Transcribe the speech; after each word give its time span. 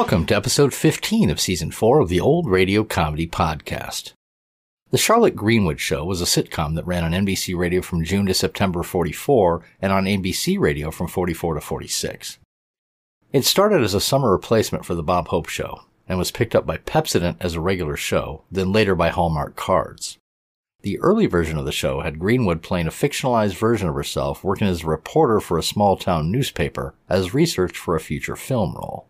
Welcome 0.00 0.24
to 0.26 0.34
episode 0.34 0.72
15 0.72 1.28
of 1.28 1.38
season 1.38 1.70
4 1.70 2.00
of 2.00 2.08
the 2.08 2.20
Old 2.20 2.48
Radio 2.48 2.84
Comedy 2.84 3.26
Podcast. 3.26 4.14
The 4.90 4.96
Charlotte 4.96 5.36
Greenwood 5.36 5.78
Show 5.78 6.06
was 6.06 6.22
a 6.22 6.24
sitcom 6.24 6.74
that 6.76 6.86
ran 6.86 7.04
on 7.04 7.12
NBC 7.12 7.54
Radio 7.54 7.82
from 7.82 8.02
June 8.02 8.24
to 8.24 8.32
September 8.32 8.82
44 8.82 9.62
and 9.82 9.92
on 9.92 10.06
NBC 10.06 10.58
Radio 10.58 10.90
from 10.90 11.06
44 11.06 11.56
to 11.56 11.60
46. 11.60 12.38
It 13.34 13.44
started 13.44 13.82
as 13.82 13.92
a 13.92 14.00
summer 14.00 14.32
replacement 14.32 14.86
for 14.86 14.94
The 14.94 15.02
Bob 15.02 15.28
Hope 15.28 15.50
Show 15.50 15.82
and 16.08 16.18
was 16.18 16.30
picked 16.30 16.54
up 16.54 16.64
by 16.64 16.78
Pepsodent 16.78 17.36
as 17.38 17.54
a 17.54 17.60
regular 17.60 17.98
show, 17.98 18.44
then 18.50 18.72
later 18.72 18.94
by 18.94 19.10
Hallmark 19.10 19.54
Cards. 19.54 20.16
The 20.80 20.98
early 21.00 21.26
version 21.26 21.58
of 21.58 21.66
the 21.66 21.72
show 21.72 22.00
had 22.00 22.18
Greenwood 22.18 22.62
playing 22.62 22.86
a 22.86 22.90
fictionalized 22.90 23.58
version 23.58 23.86
of 23.86 23.94
herself 23.94 24.42
working 24.42 24.66
as 24.66 24.82
a 24.82 24.86
reporter 24.86 25.40
for 25.40 25.58
a 25.58 25.62
small 25.62 25.98
town 25.98 26.32
newspaper 26.32 26.94
as 27.10 27.34
research 27.34 27.76
for 27.76 27.94
a 27.94 28.00
future 28.00 28.34
film 28.34 28.74
role. 28.74 29.09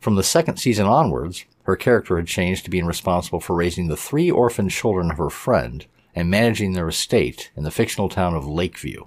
From 0.00 0.14
the 0.14 0.22
second 0.22 0.56
season 0.56 0.86
onwards, 0.86 1.44
her 1.64 1.76
character 1.76 2.16
had 2.16 2.26
changed 2.26 2.64
to 2.64 2.70
being 2.70 2.86
responsible 2.86 3.38
for 3.38 3.54
raising 3.54 3.88
the 3.88 3.98
three 3.98 4.30
orphan 4.30 4.70
children 4.70 5.10
of 5.10 5.18
her 5.18 5.28
friend 5.28 5.84
and 6.14 6.30
managing 6.30 6.72
their 6.72 6.88
estate 6.88 7.50
in 7.54 7.64
the 7.64 7.70
fictional 7.70 8.08
town 8.08 8.34
of 8.34 8.46
Lakeview. 8.48 9.04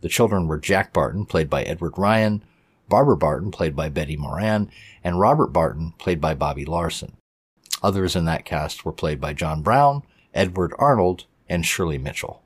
The 0.00 0.08
children 0.08 0.48
were 0.48 0.58
Jack 0.58 0.94
Barton, 0.94 1.26
played 1.26 1.50
by 1.50 1.62
Edward 1.62 1.98
Ryan, 1.98 2.42
Barbara 2.88 3.18
Barton, 3.18 3.50
played 3.50 3.76
by 3.76 3.90
Betty 3.90 4.16
Moran, 4.16 4.70
and 5.02 5.20
Robert 5.20 5.48
Barton, 5.48 5.92
played 5.98 6.20
by 6.20 6.34
Bobby 6.34 6.64
Larson. 6.64 7.16
Others 7.82 8.16
in 8.16 8.24
that 8.24 8.46
cast 8.46 8.84
were 8.84 8.92
played 8.92 9.20
by 9.20 9.34
John 9.34 9.62
Brown, 9.62 10.02
Edward 10.32 10.72
Arnold, 10.78 11.26
and 11.50 11.66
Shirley 11.66 11.98
Mitchell. 11.98 12.42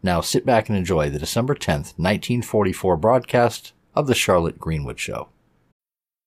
Now 0.00 0.20
sit 0.20 0.46
back 0.46 0.68
and 0.68 0.78
enjoy 0.78 1.10
the 1.10 1.18
December 1.18 1.54
10th, 1.54 1.98
1944 1.98 2.96
broadcast 2.96 3.72
of 3.96 4.06
The 4.06 4.14
Charlotte 4.14 4.58
Greenwood 4.58 4.98
Show. 4.98 5.28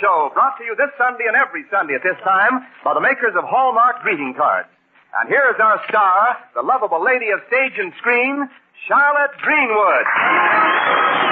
Show, 0.00 0.30
brought 0.34 0.58
to 0.58 0.64
you 0.64 0.76
this 0.76 0.90
Sunday 0.98 1.24
and 1.26 1.36
every 1.36 1.64
Sunday 1.70 1.94
at 1.94 2.02
this 2.02 2.16
time 2.22 2.66
by 2.84 2.92
the 2.92 3.00
makers 3.00 3.32
of 3.36 3.44
Hallmark 3.44 4.02
greeting 4.02 4.34
cards. 4.36 4.68
And 5.20 5.28
here 5.28 5.48
is 5.48 5.60
our 5.60 5.80
star, 5.88 6.36
the 6.54 6.62
lovable 6.62 7.02
lady 7.02 7.30
of 7.30 7.40
stage 7.48 7.78
and 7.78 7.92
screen, 7.98 8.48
Charlotte 8.86 9.32
Greenwood. 9.40 11.29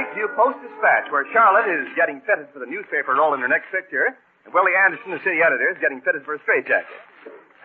The 0.00 0.16
Lakeview 0.16 0.32
Post 0.32 0.56
Dispatch, 0.64 1.12
where 1.12 1.28
Charlotte 1.32 1.68
is 1.68 1.84
getting 1.92 2.24
fitted 2.24 2.48
for 2.56 2.58
the 2.58 2.64
newspaper 2.64 3.12
role 3.12 3.36
in 3.36 3.40
her 3.44 3.48
next 3.48 3.68
picture, 3.68 4.16
and 4.44 4.50
Willie 4.54 4.72
Anderson, 4.72 5.12
the 5.12 5.20
city 5.20 5.44
editor, 5.44 5.68
is 5.68 5.76
getting 5.76 6.00
fitted 6.00 6.24
for 6.24 6.34
a 6.34 6.40
straitjacket. 6.40 6.88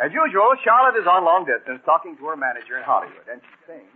As 0.03 0.12
usual, 0.12 0.51
Charlotte 0.59 1.00
is 1.00 1.07
on 1.07 1.24
long 1.24 1.47
distance 1.47 1.79
talking 1.88 2.19
to 2.19 2.24
her 2.28 2.35
manager 2.35 2.75
in 2.75 2.84
Hollywood, 2.84 3.24
and 3.31 3.40
she's 3.40 3.63
saying, 3.63 3.88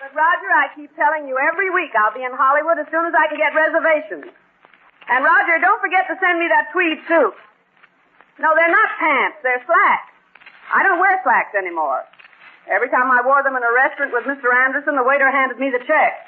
But 0.00 0.16
Roger, 0.16 0.48
I 0.48 0.72
keep 0.72 0.88
telling 0.96 1.28
you 1.28 1.36
every 1.36 1.68
week 1.68 1.92
I'll 1.92 2.16
be 2.16 2.24
in 2.24 2.32
Hollywood 2.32 2.80
as 2.80 2.88
soon 2.88 3.04
as 3.04 3.12
I 3.12 3.28
can 3.28 3.36
get 3.36 3.52
reservations. 3.52 4.32
And 5.12 5.20
Roger, 5.20 5.60
don't 5.60 5.80
forget 5.84 6.08
to 6.08 6.16
send 6.16 6.40
me 6.40 6.48
that 6.48 6.72
tweed 6.72 7.04
suit. 7.04 7.36
No, 8.40 8.56
they're 8.56 8.72
not 8.72 8.88
pants, 8.96 9.36
they're 9.44 9.60
slacks. 9.68 10.12
I 10.72 10.80
don't 10.80 10.96
wear 10.96 11.20
slacks 11.20 11.52
anymore. 11.52 12.08
Every 12.72 12.88
time 12.88 13.12
I 13.12 13.20
wore 13.20 13.44
them 13.44 13.54
in 13.54 13.62
a 13.62 13.72
restaurant 13.76 14.16
with 14.16 14.24
Mr. 14.24 14.48
Anderson, 14.50 14.96
the 14.96 15.04
waiter 15.04 15.28
handed 15.28 15.60
me 15.60 15.68
the 15.68 15.84
check. 15.84 16.25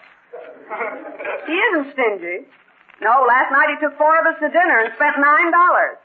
He 1.47 1.57
isn't 1.57 1.93
stingy. 1.93 2.45
No, 3.01 3.25
last 3.27 3.51
night 3.55 3.71
he 3.73 3.79
took 3.81 3.97
four 3.97 4.19
of 4.19 4.27
us 4.27 4.37
to 4.43 4.49
dinner 4.51 4.83
and 4.85 4.93
spent 4.95 5.17
nine 5.23 5.51
dollars. 5.51 5.99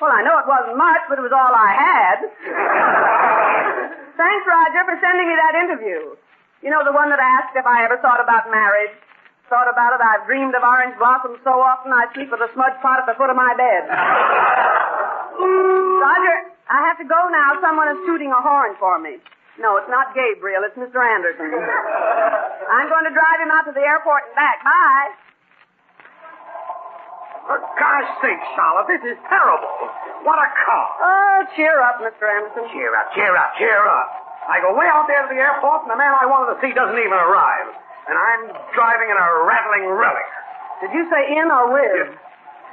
Well, 0.00 0.10
I 0.10 0.24
know 0.24 0.38
it 0.40 0.48
wasn't 0.48 0.80
much, 0.80 1.02
but 1.12 1.20
it 1.20 1.24
was 1.24 1.32
all 1.32 1.52
I 1.52 1.70
had. 1.76 2.18
Thanks, 4.16 4.44
Roger, 4.48 4.80
for 4.88 4.96
sending 4.96 5.28
me 5.28 5.36
that 5.36 5.54
interview. 5.60 6.16
You 6.64 6.70
know, 6.72 6.80
the 6.84 6.92
one 6.92 7.12
that 7.12 7.20
asked 7.20 7.52
if 7.56 7.64
I 7.68 7.84
ever 7.84 8.00
thought 8.00 8.20
about 8.20 8.50
marriage. 8.50 8.96
Thought 9.52 9.68
about 9.68 9.98
it, 9.98 10.00
I've 10.00 10.24
dreamed 10.30 10.54
of 10.54 10.62
orange 10.62 10.94
blossoms 10.94 11.42
so 11.42 11.58
often 11.58 11.90
I 11.90 12.06
sleep 12.14 12.30
with 12.30 12.38
a 12.38 12.46
smudge 12.54 12.78
pot 12.80 13.02
at 13.02 13.06
the 13.10 13.18
foot 13.18 13.34
of 13.34 13.36
my 13.36 13.50
bed. 13.58 13.82
Roger, 16.00 16.34
I 16.70 16.86
have 16.86 16.96
to 17.02 17.04
go 17.04 17.18
now. 17.34 17.58
Someone 17.58 17.90
is 17.90 17.98
tooting 18.06 18.30
a 18.30 18.40
horn 18.40 18.78
for 18.78 19.02
me. 19.02 19.18
No, 19.58 19.76
it's 19.76 19.90
not 19.90 20.14
Gabriel, 20.14 20.62
it's 20.62 20.78
Mr. 20.78 21.02
Anderson. 21.02 21.50
I'm 22.76 22.88
going 22.88 23.06
to 23.08 23.14
drive 23.14 23.38
him 23.42 23.50
out 23.50 23.66
to 23.66 23.74
the 23.74 23.82
airport 23.82 24.30
and 24.30 24.34
back. 24.38 24.62
Bye. 24.62 25.10
For 27.50 27.58
gosh 27.74 28.10
sake, 28.22 28.38
Charlotte, 28.54 28.86
this 28.86 29.02
is 29.10 29.18
terrible. 29.26 29.74
What 30.22 30.38
a 30.38 30.48
car. 30.54 30.86
Oh, 31.02 31.38
cheer 31.58 31.82
up, 31.82 31.98
Mr. 31.98 32.22
Anderson. 32.30 32.70
Cheer 32.70 32.94
up, 32.94 33.10
cheer 33.10 33.34
up, 33.34 33.50
cheer 33.58 33.82
up. 33.90 34.08
I 34.46 34.62
go 34.62 34.70
way 34.72 34.86
out 34.86 35.10
there 35.10 35.26
to 35.26 35.28
the 35.28 35.40
airport, 35.40 35.82
and 35.84 35.90
the 35.90 35.98
man 35.98 36.14
I 36.14 36.30
wanted 36.30 36.54
to 36.54 36.58
see 36.62 36.70
doesn't 36.70 36.96
even 36.96 37.18
arrive. 37.18 37.68
And 38.06 38.16
I'm 38.16 38.42
driving 38.72 39.10
in 39.10 39.18
a 39.18 39.28
rattling 39.44 39.90
relic. 39.98 40.30
Did 40.80 40.94
you 40.94 41.04
say 41.10 41.36
in 41.36 41.50
or 41.50 41.74
with? 41.74 42.08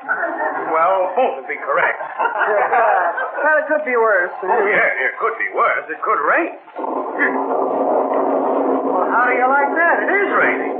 Well, 0.07 1.11
both 1.15 1.43
would 1.43 1.49
be 1.51 1.59
correct. 1.59 1.99
well, 1.99 3.57
it 3.59 3.67
could 3.67 3.83
be 3.83 3.95
worse. 3.99 4.31
Oh, 4.43 4.63
yeah, 4.67 5.05
it 5.07 5.13
could 5.19 5.35
be 5.35 5.49
worse. 5.51 5.83
It 5.91 5.99
could 6.01 6.21
rain. 6.23 6.55
Well, 8.87 9.07
how 9.11 9.27
do 9.27 9.35
you 9.35 9.47
like 9.47 9.71
that? 9.75 9.95
It 10.07 10.11
is 10.11 10.29
raining. 10.31 10.73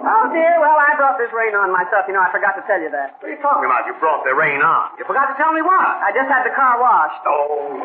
Oh, 0.00 0.24
dear. 0.32 0.56
Well, 0.56 0.80
I 0.80 0.96
brought 0.96 1.20
this 1.20 1.28
rain 1.36 1.52
on 1.52 1.68
myself. 1.76 2.08
You 2.08 2.16
know, 2.16 2.24
I 2.24 2.32
forgot 2.32 2.56
to 2.56 2.64
tell 2.64 2.80
you 2.80 2.88
that. 2.88 3.20
What 3.20 3.28
are 3.28 3.34
you 3.36 3.42
talking 3.44 3.68
about? 3.68 3.84
You 3.84 3.92
brought 4.00 4.24
the 4.24 4.32
rain 4.32 4.64
on. 4.64 4.96
You 4.96 5.04
forgot 5.04 5.28
to 5.28 5.36
tell 5.36 5.52
me 5.52 5.60
what? 5.60 5.76
I 6.00 6.08
just 6.16 6.24
had 6.32 6.40
the 6.48 6.56
car 6.56 6.80
washed. 6.80 7.20
Oh. 7.28 7.76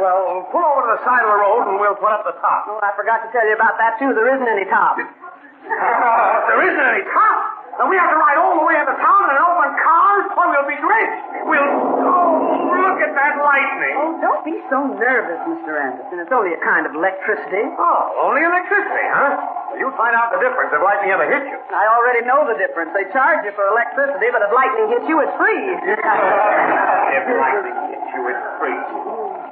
Well, 0.00 0.48
pull 0.48 0.64
over 0.64 0.88
to 0.88 0.96
the 0.96 1.02
side 1.04 1.20
of 1.20 1.28
the 1.28 1.36
road 1.36 1.68
and 1.68 1.76
we'll 1.76 2.00
put 2.00 2.16
up 2.16 2.24
the 2.24 2.32
top. 2.40 2.64
Oh, 2.66 2.80
I 2.80 2.96
forgot 2.96 3.20
to 3.22 3.28
tell 3.36 3.44
you 3.44 3.52
about 3.52 3.76
that, 3.76 4.00
too. 4.00 4.08
There 4.16 4.32
isn't 4.32 4.48
any 4.48 4.64
top. 4.72 4.96
there 6.48 6.62
isn't 6.64 6.86
any 6.96 7.04
top. 7.12 7.49
Then 7.80 7.88
we 7.88 7.96
have 7.96 8.12
to 8.12 8.20
ride 8.20 8.36
all 8.36 8.60
the 8.60 8.66
way 8.68 8.76
into 8.76 8.92
town 8.92 9.24
in 9.24 9.32
an 9.32 9.40
open 9.40 9.72
car. 9.80 10.12
Why, 10.36 10.52
we'll 10.52 10.68
be 10.68 10.76
drenched. 10.76 11.48
We'll. 11.48 11.64
Oh, 11.64 12.76
look 12.76 13.00
at 13.00 13.16
that 13.16 13.40
lightning. 13.40 13.96
Oh, 13.96 14.20
don't 14.20 14.44
be 14.44 14.60
so 14.68 14.84
nervous, 15.00 15.40
Mr. 15.48 15.80
Anderson. 15.80 16.20
It's 16.20 16.28
only 16.28 16.52
a 16.52 16.60
kind 16.60 16.84
of 16.84 16.92
electricity. 16.92 17.64
Oh, 17.80 18.20
only 18.20 18.44
electricity, 18.44 19.06
huh? 19.16 19.80
You'll 19.80 19.96
find 19.96 20.12
out 20.12 20.28
the 20.28 20.44
difference 20.44 20.76
if 20.76 20.80
lightning 20.84 21.08
ever 21.08 21.24
hits 21.24 21.48
you. 21.48 21.56
I 21.56 21.88
already 21.88 22.20
know 22.28 22.44
the 22.44 22.60
difference. 22.60 22.92
They 22.92 23.08
charge 23.16 23.48
you 23.48 23.52
for 23.56 23.64
electricity, 23.72 24.28
but 24.28 24.44
if 24.44 24.52
lightning 24.52 24.86
hits 24.92 25.06
you, 25.08 25.16
it's 25.24 25.32
free. 25.40 25.64
if 27.16 27.24
lightning 27.32 27.76
hits 27.96 28.08
you, 28.12 28.22
it's 28.28 28.44
free. 28.60 28.76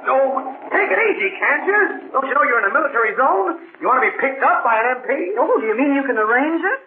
No, 0.05 0.17
take 0.69 0.85
it 0.93 1.01
easy, 1.01 1.33
can't 1.41 1.65
you? 1.65 2.13
Don't 2.13 2.29
you 2.29 2.37
know 2.37 2.45
you're 2.45 2.61
in 2.61 2.69
a 2.69 2.75
military 2.77 3.17
zone? 3.17 3.57
You 3.81 3.89
want 3.89 4.05
to 4.05 4.05
be 4.05 4.13
picked 4.21 4.45
up 4.45 4.61
by 4.61 4.77
an 4.85 5.01
MP? 5.01 5.33
Oh, 5.33 5.57
do 5.57 5.65
you 5.65 5.73
mean 5.73 5.97
you 5.97 6.05
can 6.05 6.21
arrange 6.21 6.61
it? 6.61 6.79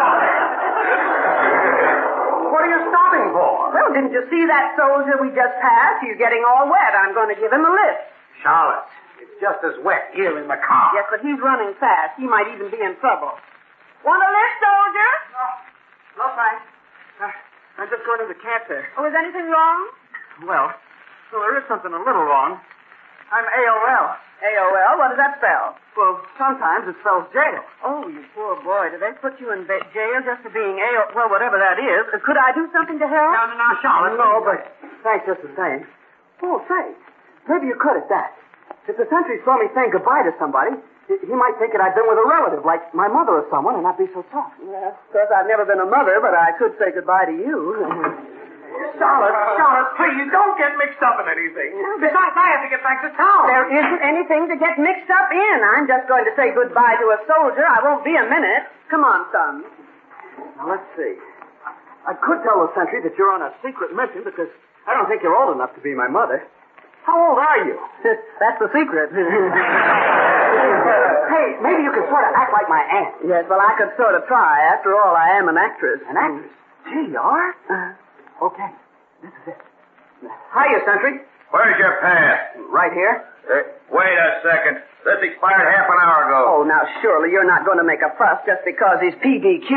What 2.61 2.69
are 2.69 2.77
you 2.77 2.93
stopping 2.93 3.27
for? 3.33 3.73
Well, 3.73 3.89
didn't 3.89 4.13
you 4.13 4.21
see 4.29 4.45
that 4.45 4.77
soldier 4.77 5.17
we 5.17 5.33
just 5.33 5.57
passed? 5.65 6.05
He's 6.05 6.13
getting 6.21 6.45
all 6.45 6.69
wet. 6.69 6.93
I'm 6.93 7.09
going 7.17 7.33
to 7.33 7.39
give 7.41 7.49
him 7.49 7.65
a 7.65 7.73
lift. 7.73 8.05
Charlotte, 8.45 8.85
it's 9.17 9.33
just 9.41 9.65
as 9.65 9.81
wet 9.81 10.13
here 10.13 10.37
in 10.37 10.45
the 10.45 10.61
car. 10.61 10.93
Yes, 10.93 11.09
but 11.09 11.25
he's 11.25 11.41
running 11.41 11.73
fast. 11.81 12.13
He 12.21 12.29
might 12.29 12.45
even 12.53 12.69
be 12.69 12.77
in 12.77 12.93
trouble. 13.01 13.33
Want 14.05 14.21
a 14.21 14.29
lift, 14.29 14.57
soldier? 14.61 15.11
No, 15.33 15.45
no 16.21 16.25
thanks. 16.37 16.61
Uh, 17.17 17.81
I'm 17.81 17.89
just 17.89 18.05
going 18.05 18.21
to 18.21 18.29
the 18.29 18.37
camp 18.37 18.69
there. 18.69 18.85
Oh, 18.93 19.09
is 19.09 19.15
anything 19.17 19.49
wrong? 19.49 19.79
Well, 20.45 20.69
well, 21.33 21.41
there 21.41 21.57
is 21.57 21.65
something 21.65 21.89
a 21.89 22.01
little 22.05 22.29
wrong. 22.29 22.61
I'm 23.31 23.47
AOL. 23.47 24.05
AOL? 24.41 24.93
What 24.99 25.07
does 25.13 25.21
that 25.21 25.37
spell? 25.39 25.77
Well, 25.95 26.19
sometimes 26.35 26.87
it 26.89 26.95
spells 26.99 27.29
jail. 27.31 27.61
Oh, 27.85 28.07
you 28.09 28.25
poor 28.35 28.57
boy. 28.63 28.89
Did 28.91 28.99
they 28.99 29.13
put 29.21 29.39
you 29.39 29.53
in 29.53 29.63
ba- 29.69 29.85
jail 29.93 30.19
just 30.25 30.41
for 30.43 30.51
being 30.51 30.79
AOL? 30.81 31.15
Well, 31.15 31.29
whatever 31.31 31.55
that 31.61 31.77
is. 31.79 32.03
Uh, 32.11 32.19
Could 32.25 32.35
I 32.37 32.51
do 32.51 32.67
something 32.73 32.97
to 32.99 33.07
help? 33.07 33.31
No, 33.37 33.43
no, 33.47 33.55
no, 33.55 33.69
Charlotte. 33.79 34.17
No, 34.17 34.29
but 34.43 34.59
thanks 35.05 35.23
just 35.29 35.41
the 35.45 35.53
same. 35.55 35.87
Oh, 36.43 36.59
say, 36.67 36.91
maybe 37.47 37.67
you 37.69 37.77
could 37.79 37.97
at 38.01 38.09
that. 38.09 38.33
If 38.89 38.97
the 38.97 39.05
sentry 39.13 39.37
saw 39.45 39.61
me 39.61 39.69
saying 39.77 39.93
goodbye 39.93 40.25
to 40.25 40.33
somebody, 40.41 40.73
he, 41.07 41.15
he 41.21 41.35
might 41.37 41.53
think 41.61 41.71
that 41.77 41.81
I'd 41.85 41.93
been 41.93 42.09
with 42.09 42.17
a 42.17 42.25
relative, 42.27 42.65
like 42.65 42.81
my 42.97 43.05
mother 43.07 43.39
or 43.39 43.45
someone, 43.53 43.75
and 43.77 43.83
not 43.85 43.95
be 44.01 44.09
so 44.09 44.25
tough. 44.33 44.49
Well, 44.57 44.97
of 44.97 45.11
course, 45.13 45.29
I've 45.29 45.45
never 45.45 45.63
been 45.69 45.79
a 45.79 45.85
mother, 45.85 46.17
but 46.19 46.33
I 46.33 46.51
could 46.57 46.73
say 46.81 46.89
goodbye 46.91 47.29
to 47.29 47.35
you. 47.35 47.57
Charlotte, 48.97 49.35
Charlotte, 49.57 49.91
please 49.97 50.27
don't 50.31 50.55
get 50.57 50.77
mixed 50.77 51.01
up 51.03 51.17
in 51.19 51.27
anything. 51.27 51.71
Besides, 51.99 52.35
I 52.37 52.47
have 52.55 52.63
to 52.63 52.69
get 52.71 52.81
back 52.85 53.01
to 53.03 53.09
town. 53.17 53.47
There 53.49 53.67
isn't 53.67 54.01
anything 54.01 54.47
to 54.51 54.55
get 54.57 54.77
mixed 54.79 55.09
up 55.09 55.29
in. 55.33 55.57
I'm 55.63 55.87
just 55.87 56.07
going 56.07 56.23
to 56.25 56.33
say 56.37 56.53
goodbye 56.53 56.95
to 57.01 57.07
a 57.15 57.19
soldier. 57.27 57.65
I 57.65 57.81
won't 57.83 58.05
be 58.05 58.15
a 58.15 58.23
minute. 58.29 58.69
Come 58.89 59.03
on, 59.03 59.25
son. 59.33 59.65
Now, 60.57 60.69
let's 60.69 60.85
see. 60.95 61.17
I 62.07 62.13
could 62.17 62.41
tell 62.41 62.65
the 62.65 62.71
sentry 62.73 63.01
that 63.05 63.13
you're 63.17 63.31
on 63.33 63.41
a 63.45 63.53
secret 63.61 63.93
mission 63.93 64.23
because 64.25 64.49
I 64.87 64.93
don't 64.97 65.05
think 65.09 65.21
you're 65.21 65.35
old 65.37 65.53
enough 65.53 65.73
to 65.77 65.81
be 65.81 65.93
my 65.93 66.07
mother. 66.07 66.41
How 67.05 67.17
old 67.17 67.37
are 67.41 67.65
you? 67.65 67.77
That's 68.41 68.59
the 68.61 68.69
secret. 68.73 69.09
hey, 71.33 71.47
maybe 71.61 71.81
you 71.81 71.91
could 71.93 72.05
sort 72.09 72.25
of 72.25 72.33
act 72.37 72.53
like 72.53 72.69
my 72.69 72.81
aunt. 72.81 73.15
yes, 73.25 73.45
well, 73.49 73.61
I 73.61 73.73
could 73.77 73.89
sort 73.97 74.13
of 74.13 74.25
try. 74.29 74.61
After 74.73 74.93
all, 74.97 75.15
I 75.15 75.37
am 75.37 75.49
an 75.49 75.57
actress. 75.57 76.01
An 76.09 76.17
actress? 76.17 76.51
Gee, 76.85 77.09
you 77.13 77.17
are? 77.21 77.53
Uh, 77.69 77.93
Okay. 78.41 78.69
This 79.21 79.31
is 79.45 79.53
it. 79.53 79.59
Hiya, 80.53 80.79
sentry. 80.85 81.21
Where's 81.51 81.77
your 81.77 81.99
pass? 82.01 82.39
Right 82.71 82.93
here. 82.93 83.25
Uh, 83.45 83.61
wait 83.91 84.17
a 84.17 84.39
second. 84.45 84.81
This 85.05 85.17
expired 85.33 85.65
half 85.73 85.89
an 85.89 85.97
hour 86.01 86.29
ago. 86.29 86.39
oh, 86.47 86.63
now, 86.63 86.81
surely 87.01 87.31
you're 87.33 87.45
not 87.47 87.65
going 87.65 87.77
to 87.77 87.83
make 87.83 88.01
a 88.05 88.13
fuss 88.17 88.37
just 88.45 88.61
because 88.65 89.01
he's 89.01 89.17
PDQ. 89.17 89.69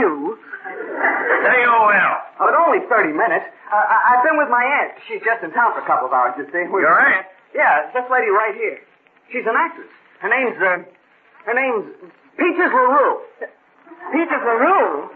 AOL. 0.65 2.13
But 2.39 2.55
only 2.55 2.85
30 2.89 3.13
minutes. 3.17 3.49
Uh, 3.73 3.77
I- 3.77 4.03
I've 4.17 4.23
been 4.25 4.37
with 4.37 4.49
my 4.53 4.63
aunt. 4.65 4.93
She's 5.09 5.21
just 5.25 5.43
in 5.43 5.51
town 5.53 5.73
for 5.73 5.81
a 5.81 5.87
couple 5.89 6.07
of 6.09 6.13
hours, 6.13 6.35
you 6.37 6.45
see. 6.53 6.69
We- 6.69 6.81
Your 6.85 6.93
aunt? 7.01 7.27
Yeah, 7.55 7.89
this 7.93 8.05
lady 8.11 8.29
right 8.31 8.55
here. 8.55 8.79
She's 9.33 9.47
an 9.49 9.57
actress. 9.57 9.89
Her 10.21 10.29
name's, 10.29 10.57
uh, 10.61 10.85
her 11.49 11.55
name's 11.57 11.89
Peaches 12.37 12.71
LaRue. 12.73 13.21
Peaches 14.13 14.43
LaRue? 14.45 15.09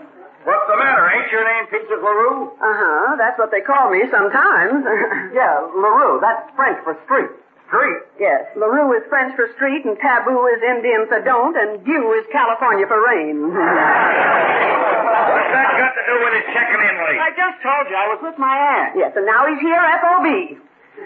What's 0.48 0.64
the 0.64 0.80
matter? 0.80 1.04
Ain't 1.12 1.28
your 1.28 1.44
name 1.44 1.68
Peaches 1.68 2.00
LaRue? 2.00 2.56
Uh-huh. 2.56 3.20
That's 3.20 3.36
what 3.36 3.52
they 3.52 3.60
call 3.60 3.92
me 3.92 4.00
sometimes. 4.08 4.80
Yeah, 5.36 5.60
LaRue. 5.76 6.24
That's 6.24 6.48
French 6.56 6.80
for 6.88 6.96
street. 7.04 7.28
Street. 7.68 8.00
yes. 8.18 8.48
LaRue 8.56 8.96
is 8.96 9.04
French 9.12 9.36
for 9.36 9.44
street, 9.60 9.84
and 9.84 9.92
taboo 10.00 10.40
is 10.48 10.56
Indian 10.64 11.04
for 11.06 11.20
don't, 11.20 11.52
and 11.52 11.84
dew 11.84 12.16
is 12.16 12.24
California 12.32 12.86
for 12.88 12.96
rain. 12.96 13.44
What's 13.52 15.52
that 15.52 15.68
got 15.76 15.92
to 15.92 16.02
do 16.08 16.16
with 16.24 16.32
his 16.40 16.48
checking 16.56 16.80
in 16.80 16.96
late? 17.04 17.20
I 17.20 17.28
just 17.36 17.60
told 17.60 17.92
you 17.92 17.96
I 18.00 18.08
was 18.08 18.20
with 18.24 18.38
my 18.40 18.56
aunt. 18.56 18.96
yes, 18.96 19.12
and 19.16 19.26
now 19.28 19.44
he's 19.52 19.60
here, 19.60 19.76
FOB. 20.00 20.56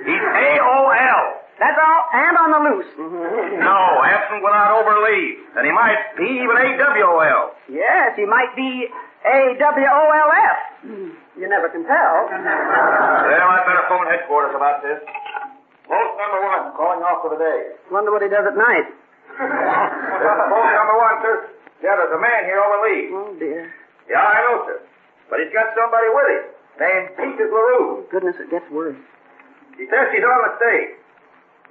He's 0.07 0.23
AOL. 0.23 1.23
That's 1.59 1.79
all, 1.83 2.03
and 2.15 2.35
on 2.39 2.49
the 2.55 2.63
loose. 2.71 2.91
No, 3.63 4.03
absent 4.03 4.43
without 4.43 4.81
over 4.83 4.99
leave. 5.07 5.39
And 5.57 5.67
he 5.67 5.73
might 5.73 5.99
be 6.17 6.25
even 6.43 6.57
AWOL. 6.57 7.51
Yes, 7.71 8.17
he 8.17 8.25
might 8.25 8.51
be 8.57 8.89
A-W-O-L-F. 9.25 10.59
You 11.39 11.47
never 11.49 11.69
can 11.71 11.85
tell. 11.87 12.15
Well, 12.27 13.49
I'd 13.55 13.65
better 13.67 13.87
phone 13.89 14.07
headquarters 14.11 14.55
about 14.55 14.83
this. 14.83 14.99
Post 15.87 16.13
number 16.19 16.41
one, 16.43 16.73
calling 16.75 17.03
off 17.07 17.23
for 17.23 17.31
the 17.35 17.41
day. 17.41 17.75
Wonder 17.91 18.11
what 18.11 18.23
he 18.23 18.29
does 18.31 18.47
at 18.47 18.57
night. 18.57 18.87
Post 19.39 20.71
number 20.75 20.97
one, 20.99 21.17
sir. 21.23 21.35
Yeah, 21.83 21.99
there's 21.99 22.15
a 22.15 22.23
man 22.23 22.47
here 22.47 22.59
over 22.63 22.79
leave. 22.87 23.11
Oh, 23.15 23.35
dear. 23.39 23.67
Yeah, 24.11 24.23
I 24.23 24.39
know, 24.47 24.57
sir. 24.67 24.79
But 25.31 25.41
he's 25.43 25.53
got 25.55 25.75
somebody 25.75 26.09
with 26.15 26.29
him. 26.31 26.45
Named 26.79 27.09
Peaches 27.19 27.51
LaRue. 27.51 28.07
Goodness, 28.11 28.37
it 28.39 28.51
gets 28.51 28.67
worse. 28.71 28.97
He 29.79 29.87
says 29.91 30.09
she's 30.15 30.25
on 30.25 30.41
the 30.47 30.53
stage. 30.63 30.93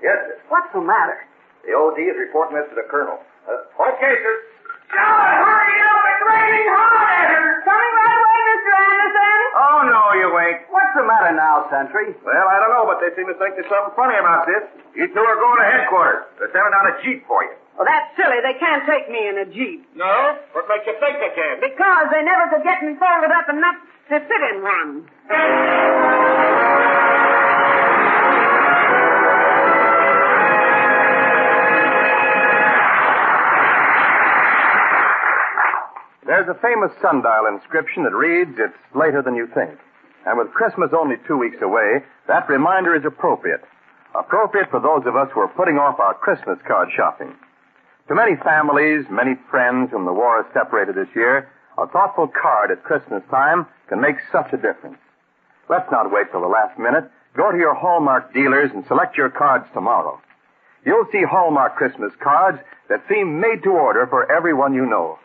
Yes, 0.03 0.17
sir. 0.27 0.35
What's 0.49 0.71
the 0.73 0.81
matter? 0.81 1.19
The 1.67 1.73
OD 1.77 1.99
is 1.99 2.17
reporting 2.17 2.57
this 2.57 2.67
to 2.73 2.75
the 2.75 2.87
colonel. 2.89 3.19
Uh, 3.47 3.61
okay, 3.93 4.13
sir. 4.21 4.35
John, 4.91 5.29
hurry 5.41 5.77
up! 5.87 6.03
It's 6.11 6.23
raining 6.27 6.69
hard! 6.71 7.63
Coming 7.63 7.93
right 7.95 8.17
away, 8.19 8.39
Mr. 8.51 8.71
Anderson. 8.75 9.39
Oh, 9.55 9.79
no, 9.87 10.01
you 10.19 10.27
ain't. 10.45 10.59
What's 10.71 10.93
the 10.95 11.05
matter 11.07 11.31
now, 11.35 11.67
Sentry? 11.71 12.11
Well, 12.23 12.47
I 12.51 12.59
don't 12.59 12.71
know, 12.75 12.85
but 12.87 12.99
they 12.99 13.11
seem 13.15 13.27
to 13.31 13.37
think 13.39 13.55
there's 13.55 13.69
something 13.71 13.95
funny 13.95 14.15
about 14.19 14.45
this. 14.47 14.63
You 14.95 15.07
two 15.07 15.23
are 15.23 15.39
going 15.39 15.59
to 15.63 15.67
headquarters. 15.71 16.27
They're 16.39 16.51
sending 16.51 16.75
out 16.75 16.85
a 16.91 16.95
jeep 17.03 17.23
for 17.27 17.43
you. 17.47 17.55
Well, 17.79 17.87
that's 17.87 18.11
silly. 18.19 18.37
They 18.43 18.59
can't 18.59 18.83
take 18.85 19.09
me 19.09 19.25
in 19.31 19.39
a 19.39 19.47
Jeep. 19.47 19.87
No? 19.95 20.37
What 20.51 20.67
makes 20.67 20.85
you 20.85 20.93
think 20.99 21.17
they 21.17 21.33
can? 21.33 21.63
Because 21.63 22.11
they 22.11 22.21
never 22.21 22.51
could 22.51 22.63
get 22.67 22.83
me 22.83 22.93
folded 22.99 23.31
up 23.31 23.47
enough 23.49 23.79
to 24.11 24.19
fit 24.19 24.41
in 24.53 24.61
one. 24.61 26.30
There's 36.41 36.57
a 36.57 36.65
famous 36.65 36.89
sundial 36.99 37.45
inscription 37.53 38.01
that 38.01 38.17
reads, 38.17 38.57
It's 38.57 38.73
later 38.95 39.21
than 39.21 39.35
you 39.35 39.45
think. 39.53 39.77
And 40.25 40.39
with 40.39 40.49
Christmas 40.57 40.89
only 40.89 41.17
two 41.27 41.37
weeks 41.37 41.61
away, 41.61 42.01
that 42.27 42.49
reminder 42.49 42.95
is 42.95 43.05
appropriate. 43.05 43.61
Appropriate 44.17 44.71
for 44.71 44.79
those 44.79 45.05
of 45.05 45.15
us 45.15 45.29
who 45.31 45.39
are 45.39 45.53
putting 45.53 45.77
off 45.77 45.99
our 45.99 46.15
Christmas 46.15 46.57
card 46.67 46.89
shopping. 46.97 47.35
To 48.07 48.15
many 48.15 48.37
families, 48.37 49.05
many 49.11 49.35
friends 49.51 49.91
whom 49.91 50.05
the 50.05 50.17
war 50.17 50.41
has 50.41 50.51
separated 50.51 50.95
this 50.95 51.13
year, 51.13 51.47
a 51.77 51.85
thoughtful 51.85 52.27
card 52.27 52.71
at 52.71 52.83
Christmas 52.83 53.21
time 53.29 53.67
can 53.87 54.01
make 54.01 54.17
such 54.31 54.51
a 54.51 54.57
difference. 54.57 54.97
Let's 55.69 55.91
not 55.91 56.11
wait 56.11 56.31
till 56.31 56.41
the 56.41 56.47
last 56.47 56.79
minute. 56.79 57.05
Go 57.37 57.51
to 57.51 57.57
your 57.57 57.75
Hallmark 57.75 58.33
dealers 58.33 58.71
and 58.73 58.83
select 58.87 59.15
your 59.15 59.29
cards 59.29 59.67
tomorrow. 59.75 60.19
You'll 60.87 61.05
see 61.11 61.21
Hallmark 61.21 61.75
Christmas 61.75 62.13
cards 62.17 62.57
that 62.89 63.05
seem 63.07 63.39
made 63.39 63.61
to 63.61 63.69
order 63.69 64.07
for 64.07 64.25
everyone 64.31 64.73
you 64.73 64.87
know. 64.87 65.19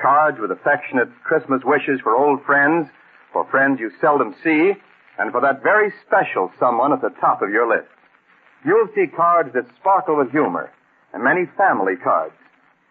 Cards 0.00 0.38
with 0.40 0.50
affectionate 0.50 1.08
Christmas 1.24 1.62
wishes 1.64 2.00
for 2.00 2.16
old 2.16 2.44
friends, 2.44 2.88
for 3.32 3.44
friends 3.50 3.80
you 3.80 3.90
seldom 4.00 4.34
see, 4.42 4.72
and 5.18 5.30
for 5.30 5.40
that 5.40 5.62
very 5.62 5.92
special 6.06 6.50
someone 6.58 6.92
at 6.92 7.00
the 7.00 7.14
top 7.20 7.42
of 7.42 7.50
your 7.50 7.68
list. 7.68 7.88
You'll 8.64 8.88
see 8.94 9.06
cards 9.06 9.52
that 9.54 9.66
sparkle 9.76 10.16
with 10.16 10.30
humor, 10.30 10.70
and 11.12 11.22
many 11.22 11.46
family 11.56 11.96
cards, 11.96 12.34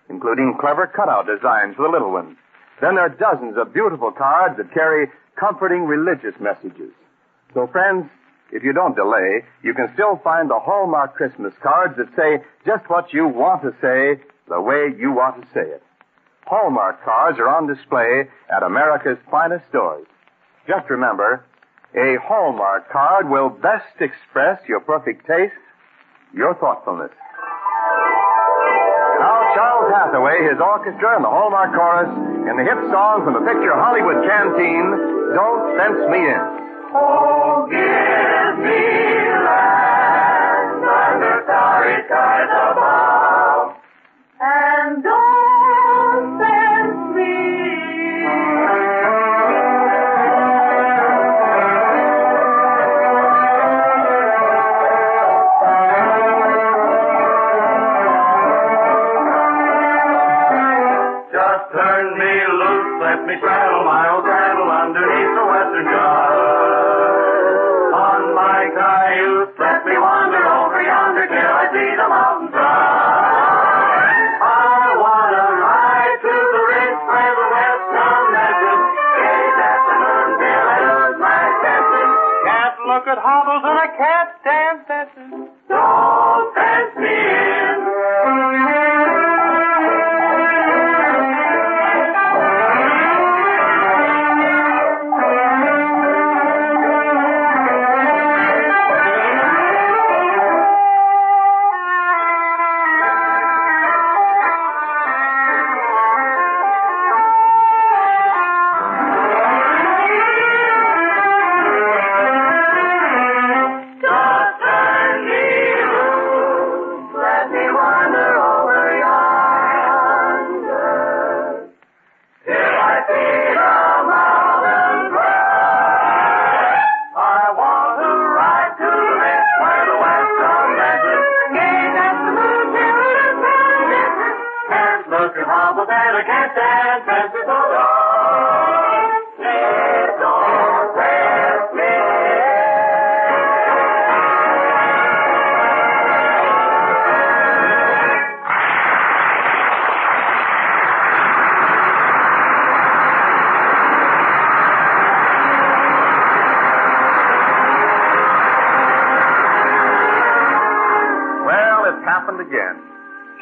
including 0.10 0.58
clever 0.60 0.88
cutout 0.88 1.25
designs 1.25 1.75
for 1.75 1.84
the 1.84 1.91
little 1.91 2.12
ones. 2.12 2.38
Then 2.81 2.96
there 2.96 3.05
are 3.05 3.10
dozens 3.10 3.58
of 3.58 3.74
beautiful 3.74 4.12
cards 4.12 4.58
that 4.58 4.74
carry 4.74 5.08
comforting 5.36 5.86
religious 5.86 6.39
messages. 6.39 6.91
So 7.53 7.67
friends, 7.67 8.10
if 8.51 8.63
you 8.63 8.74
don't 8.74 8.96
delay, 8.96 9.43
you 9.63 9.74
can 9.74 9.89
still 9.93 10.20
find 10.24 10.50
the 10.50 10.60
Hallmark 10.60 11.15
Christmas 11.15 11.53
cards 11.62 11.96
that 11.98 12.13
say 12.15 12.43
just 12.65 12.89
what 12.89 13.13
you 13.13 13.27
want 13.27 13.62
to 13.63 13.72
say, 13.81 14.22
the 14.50 14.60
way 14.60 14.93
you 14.98 15.12
want 15.12 15.41
to 15.41 15.48
say 15.53 15.62
it. 15.62 15.84
Hallmark 16.45 17.03
cards 17.03 17.39
are 17.39 17.48
on 17.48 17.67
display 17.67 18.27
at 18.50 18.63
America's 18.63 19.17
finest 19.29 19.63
stores. 19.69 20.05
Just 20.67 20.89
remember, 20.89 21.45
a 21.95 22.17
Hallmark 22.24 22.91
card 22.91 23.29
will 23.29 23.50
best 23.50 24.00
express 24.00 24.62
your 24.67 24.79
perfect 24.79 25.27
taste, 25.27 25.53
your 26.33 26.55
thoughtfulness. 26.55 27.12
Now, 29.19 29.53
Charles 29.53 29.91
Hathaway, 29.93 30.48
his 30.50 30.60
orchestra, 30.60 31.15
and 31.15 31.24
the 31.25 31.29
Hallmark 31.29 31.75
chorus 31.75 32.10
in 32.50 32.57
the 32.57 32.63
hit 32.63 32.79
song 32.91 33.24
from 33.24 33.33
the 33.36 33.45
picture 33.45 33.74
Hollywood 33.75 34.24
Canteen, 34.25 35.36
Don't 35.36 35.77
Fence 35.77 36.01
Me 36.10 36.19
In. 36.25 36.41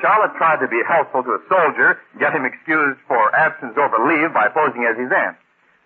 Charlotte 0.02 0.36
tried 0.40 0.60
to 0.64 0.68
be 0.68 0.80
helpful 0.88 1.24
to 1.24 1.32
a 1.36 1.42
soldier, 1.48 2.00
get 2.20 2.34
him 2.34 2.46
excused 2.46 3.00
for 3.08 3.32
absence 3.36 3.76
over 3.78 4.00
leave 4.08 4.34
by 4.34 4.48
posing 4.50 4.88
as 4.88 4.96
his 4.98 5.12
aunt. 5.12 5.36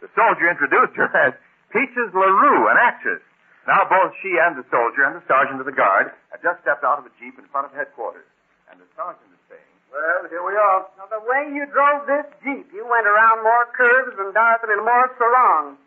The 0.01 0.09
soldier 0.15 0.49
introduced 0.49 0.93
her 0.95 1.09
as 1.15 1.33
Peaches 1.73 2.13
LaRue, 2.13 2.69
an 2.69 2.77
actress. 2.77 3.21
Now 3.65 3.87
both 3.89 4.13
she 4.21 4.37
and 4.37 4.53
the 4.59 4.65
soldier 4.69 5.03
and 5.07 5.15
the 5.17 5.25
sergeant 5.25 5.57
of 5.59 5.65
the 5.65 5.73
guard 5.73 6.11
had 6.29 6.43
just 6.43 6.61
stepped 6.61 6.83
out 6.83 6.99
of 6.99 7.05
a 7.09 7.13
jeep 7.17 7.39
in 7.39 7.45
front 7.49 7.65
of 7.65 7.73
headquarters. 7.73 8.27
And 8.69 8.77
the 8.77 8.85
sergeant 8.93 9.25
is 9.33 9.41
saying, 9.49 9.73
Well, 9.89 10.29
here 10.29 10.43
we 10.43 10.53
are. 10.53 10.85
Now, 10.99 11.07
the 11.09 11.23
way 11.25 11.49
you 11.49 11.65
drove 11.71 12.05
this 12.05 12.27
Jeep, 12.43 12.69
you 12.75 12.85
went 12.85 13.07
around 13.07 13.41
more 13.41 13.65
curves 13.73 14.13
than 14.19 14.33
Dorothy 14.35 14.67
Lamour's 14.77 15.15
Sarong. 15.17 15.77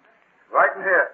right 0.51 0.73
in 0.75 0.83
here. 0.83 1.13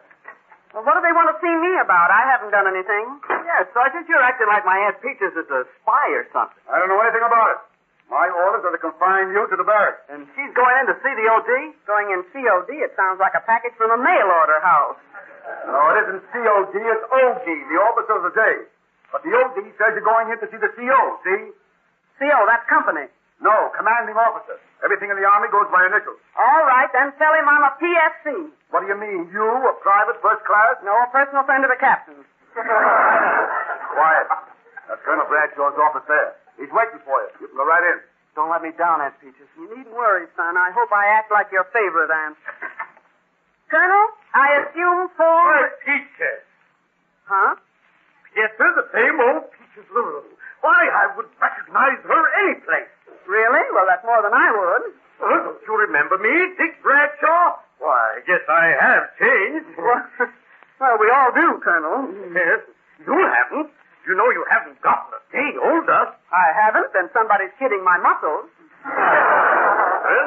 Well, 0.72 0.88
what 0.88 0.96
do 0.96 1.04
they 1.04 1.12
want 1.12 1.28
to 1.28 1.36
see 1.44 1.52
me 1.52 1.72
about? 1.84 2.08
I 2.08 2.24
haven't 2.32 2.48
done 2.48 2.64
anything. 2.64 3.04
Yes, 3.28 3.68
Sergeant, 3.76 4.08
you're 4.08 4.24
acting 4.24 4.48
like 4.48 4.64
my 4.64 4.80
Aunt 4.88 4.96
Peaches 5.04 5.36
is 5.36 5.48
a 5.52 5.68
spy 5.80 6.06
or 6.16 6.24
something. 6.32 6.56
I 6.64 6.80
don't 6.80 6.88
know 6.88 7.00
anything 7.04 7.20
about 7.20 7.48
it. 7.52 7.60
My 8.08 8.28
orders 8.28 8.64
are 8.64 8.72
to 8.72 8.80
confine 8.80 9.36
you 9.36 9.44
to 9.52 9.56
the 9.56 9.68
barracks. 9.68 10.00
And 10.08 10.24
she's 10.32 10.52
going 10.56 10.74
in 10.80 10.84
to 10.88 10.96
see 11.04 11.12
the 11.12 11.28
OD? 11.28 11.52
Going 11.84 12.08
in 12.12 12.24
COD, 12.32 12.72
it 12.80 12.92
sounds 12.96 13.20
like 13.20 13.36
a 13.36 13.44
package 13.44 13.76
from 13.76 13.92
a 13.92 14.00
mail 14.00 14.28
order 14.32 14.60
house. 14.64 15.00
No, 15.68 15.76
it 15.92 16.08
isn't 16.08 16.24
COD, 16.32 16.72
it's 16.72 17.04
OD, 17.08 17.46
the 17.68 17.78
officer 17.80 18.16
of 18.16 18.24
the 18.28 18.34
day. 18.36 18.56
But 19.12 19.28
the 19.28 19.32
OD 19.32 19.60
says 19.76 19.92
you're 19.92 20.08
going 20.08 20.32
in 20.32 20.40
to 20.40 20.48
see 20.48 20.56
the 20.56 20.72
CO, 20.72 21.00
see? 21.20 21.52
CO, 22.16 22.38
that's 22.48 22.64
company. 22.64 23.12
No, 23.42 23.74
commanding 23.74 24.14
officer. 24.14 24.56
Everything 24.86 25.10
in 25.10 25.18
the 25.18 25.26
Army 25.26 25.50
goes 25.50 25.66
by 25.74 25.82
initials. 25.90 26.18
All 26.38 26.62
right, 26.62 26.86
then 26.94 27.10
tell 27.18 27.34
him 27.34 27.46
I'm 27.50 27.66
a 27.66 27.74
PSC. 27.74 28.54
What 28.70 28.86
do 28.86 28.88
you 28.88 28.98
mean? 28.98 29.26
You, 29.34 29.42
a 29.42 29.74
private 29.82 30.22
first 30.22 30.46
class? 30.46 30.78
No, 30.86 30.94
a 30.94 31.10
personal 31.10 31.42
friend 31.42 31.66
of 31.66 31.70
the 31.74 31.78
captain's. 31.82 32.22
Quiet. 32.54 34.26
That's 34.86 35.02
Colonel 35.02 35.26
Bradshaw's 35.26 35.74
office 35.74 36.06
there. 36.06 36.38
He's 36.54 36.70
waiting 36.70 37.02
for 37.02 37.18
you. 37.18 37.30
You 37.42 37.46
can 37.50 37.58
go 37.58 37.66
right 37.66 37.82
in. 37.82 37.98
Don't 38.38 38.48
let 38.48 38.62
me 38.62 38.70
down, 38.78 39.02
Aunt 39.02 39.18
Peaches. 39.20 39.50
You 39.58 39.68
needn't 39.74 39.92
worry, 39.92 40.24
son. 40.38 40.56
I 40.56 40.70
hope 40.72 40.88
I 40.94 41.04
act 41.18 41.28
like 41.34 41.50
your 41.50 41.66
favorite 41.74 42.08
aunt. 42.08 42.38
Colonel, 43.68 44.06
I 44.32 44.64
assume 44.64 45.10
for... 45.18 45.42
Peaches. 45.84 46.46
Huh? 47.26 47.56
Yes, 48.36 48.54
sir, 48.56 48.70
the 48.78 48.88
same 48.94 49.16
old 49.20 49.50
Peaches 49.52 49.88
LaRue. 49.92 50.30
Why, 50.62 50.80
I 50.88 51.10
would 51.16 51.28
recognize 51.42 52.00
her 52.06 52.22
any 52.46 52.60
place. 52.62 52.92
Really? 53.26 53.64
Well, 53.74 53.86
that's 53.88 54.04
more 54.04 54.22
than 54.22 54.34
I 54.34 54.48
would. 54.50 54.84
Oh, 55.22 55.38
don't 55.44 55.62
you 55.62 55.74
remember 55.86 56.18
me, 56.18 56.34
Dick 56.58 56.82
Bradshaw? 56.82 57.62
Why, 57.78 58.20
yes, 58.26 58.42
I 58.48 58.74
have 58.78 59.04
changed. 59.18 59.70
well, 60.80 60.96
we 60.98 61.06
all 61.10 61.30
do, 61.34 61.60
Colonel. 61.62 62.10
Yes, 62.34 62.60
you 63.06 63.14
haven't. 63.14 63.70
You 64.06 64.16
know 64.16 64.30
you 64.30 64.44
haven't 64.50 64.82
gotten 64.82 65.14
a 65.14 65.22
day 65.30 65.50
older. 65.62 66.10
I 66.34 66.46
haven't, 66.54 66.90
then 66.92 67.08
somebody's 67.14 67.54
kidding 67.58 67.84
my 67.84 67.98
muscles. 67.98 68.50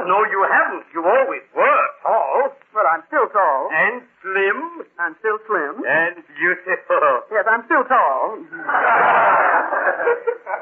No, 0.06 0.18
you 0.30 0.40
haven't. 0.50 0.86
You 0.94 1.02
always 1.06 1.42
were 1.56 1.86
tall 2.04 2.54
Well, 2.74 2.88
I'm 2.92 3.04
still 3.08 3.28
tall. 3.34 3.70
and 3.72 4.02
slim 4.22 4.60
I'm 5.00 5.16
still 5.20 5.38
slim. 5.48 5.84
and 5.86 6.22
beautiful. 6.38 7.26
Yes, 7.32 7.46
I'm 7.50 7.64
still 7.66 7.84
tall. 7.86 8.40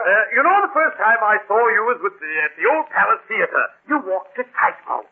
Uh, 0.04 0.24
you 0.36 0.44
know, 0.44 0.52
the 0.68 0.74
first 0.76 0.96
time 1.00 1.16
I 1.24 1.40
saw 1.48 1.56
you 1.72 1.84
was 1.88 2.00
with 2.04 2.16
the, 2.20 2.32
at 2.44 2.52
the 2.60 2.68
old 2.68 2.88
Palace 2.92 3.24
Theater. 3.28 3.64
You 3.88 4.04
walked 4.04 4.36
a 4.36 4.44
tightrope. 4.52 5.08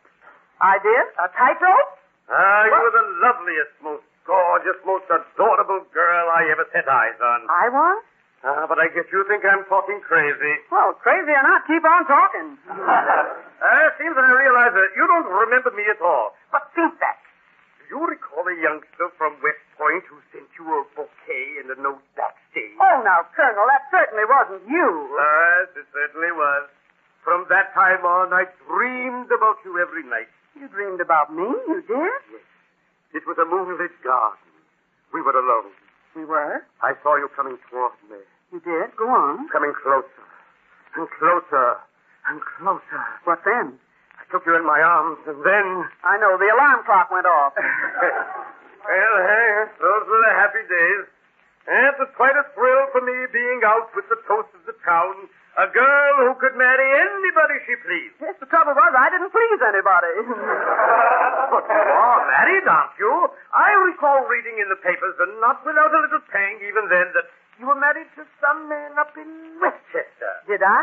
I 0.60 0.80
did? 0.84 1.06
A 1.16 1.28
tightrope? 1.32 1.92
Ah, 2.28 2.68
you 2.68 2.76
were 2.76 2.92
the 2.92 3.08
loveliest, 3.24 3.72
most 3.80 4.04
gorgeous, 4.28 4.76
most 4.84 5.08
adorable 5.08 5.88
girl 5.96 6.26
I 6.36 6.44
ever 6.52 6.68
set 6.76 6.88
eyes 6.92 7.16
on. 7.24 7.40
I 7.48 7.68
was? 7.72 8.04
Ah, 8.44 8.66
but 8.66 8.80
I 8.82 8.90
guess 8.90 9.06
you 9.14 9.22
think 9.30 9.46
I'm 9.46 9.62
talking 9.70 10.02
crazy. 10.02 10.54
Well, 10.74 10.94
crazy 10.98 11.30
or 11.30 11.44
not, 11.46 11.62
keep 11.70 11.84
on 11.86 12.04
talking. 12.10 12.50
Ah, 13.62 13.94
seems 14.02 14.18
that 14.18 14.26
I 14.26 14.34
realize 14.34 14.74
that 14.74 14.90
you 14.98 15.06
don't 15.06 15.30
remember 15.30 15.70
me 15.78 15.86
at 15.86 16.02
all. 16.02 16.34
But 16.50 16.66
think 16.74 16.98
back. 16.98 17.22
Do 17.78 17.94
you 17.94 18.02
recall 18.10 18.42
a 18.50 18.58
youngster 18.58 19.14
from 19.22 19.38
West 19.46 19.62
Point 19.78 20.02
who 20.10 20.18
sent 20.34 20.50
you 20.58 20.66
a 20.66 20.82
bouquet 20.98 21.62
and 21.62 21.70
a 21.70 21.78
note 21.78 22.02
backstage? 22.18 22.74
Oh, 22.82 23.06
now, 23.06 23.22
Colonel, 23.38 23.70
that 23.70 23.86
certainly 23.94 24.26
wasn't 24.26 24.66
you. 24.66 24.90
Yes, 25.14 25.78
it 25.78 25.86
certainly 25.94 26.34
was. 26.34 26.74
From 27.22 27.46
that 27.54 27.70
time 27.78 28.02
on, 28.02 28.34
I 28.34 28.50
dreamed 28.66 29.30
about 29.30 29.62
you 29.62 29.78
every 29.78 30.10
night. 30.10 30.34
You 30.58 30.66
dreamed 30.74 30.98
about 31.00 31.30
me? 31.30 31.46
You 31.46 31.86
did? 31.86 32.22
Yes. 32.34 33.22
It 33.22 33.30
was 33.30 33.38
a 33.38 33.46
moonlit 33.46 33.94
garden. 34.02 34.42
We 35.14 35.22
were 35.22 35.38
alone. 35.38 35.70
We 36.16 36.26
were. 36.26 36.64
I 36.84 36.94
saw 37.04 37.16
you 37.16 37.30
coming 37.36 37.58
toward 37.70 37.94
me, 38.12 38.20
You 38.52 38.60
did? 38.60 38.96
Go 38.98 39.08
on. 39.08 39.48
coming 39.50 39.72
closer 39.82 40.26
and 40.96 41.08
closer 41.18 41.80
and 42.28 42.42
closer. 42.60 43.02
What 43.24 43.40
then? 43.48 43.80
I 44.20 44.24
took 44.32 44.44
you 44.46 44.56
in 44.56 44.66
my 44.68 44.80
arms, 44.84 45.20
and 45.28 45.40
then. 45.44 45.68
I 46.04 46.20
know, 46.20 46.36
the 46.38 46.52
alarm 46.52 46.84
clock 46.86 47.12
went 47.12 47.26
off. 47.26 47.56
well, 47.58 49.16
hey, 49.24 49.50
those 49.80 50.04
were 50.08 50.22
the 50.28 50.34
happy 50.36 50.64
days. 50.68 51.06
And 51.68 51.80
it 51.88 51.96
was 52.02 52.10
quite 52.18 52.36
a 52.36 52.44
thrill 52.58 52.84
for 52.92 53.02
me 53.06 53.16
being 53.32 53.62
out 53.64 53.94
with 53.96 54.10
the 54.10 54.20
toast 54.28 54.50
of 54.58 54.66
the 54.68 54.76
town. 54.84 55.30
A 55.60 55.68
girl 55.68 56.14
who 56.24 56.32
could 56.40 56.56
marry 56.56 56.88
anybody 56.96 57.56
she 57.68 57.76
pleased. 57.84 58.16
yes, 58.24 58.36
the 58.40 58.48
trouble 58.48 58.72
was 58.72 58.92
I 58.96 59.12
didn't 59.12 59.32
please 59.36 59.60
anybody. 59.60 60.14
But 61.52 61.68
you 61.68 61.76
are 62.08 62.24
married, 62.32 62.64
aren't 62.64 62.96
you? 62.96 63.12
I 63.52 63.76
recall 63.92 64.24
reading 64.32 64.56
in 64.64 64.72
the 64.72 64.80
papers, 64.80 65.16
and 65.20 65.36
not 65.44 65.60
without 65.68 65.92
a 65.92 66.00
little 66.08 66.24
pang 66.32 66.56
even 66.64 66.88
then, 66.88 67.12
that 67.20 67.28
you 67.60 67.68
were 67.68 67.76
married 67.76 68.08
to 68.16 68.24
some 68.40 68.72
man 68.72 68.96
up 68.96 69.12
in 69.20 69.28
Westchester. 69.60 70.32
did 70.48 70.64
I? 70.64 70.82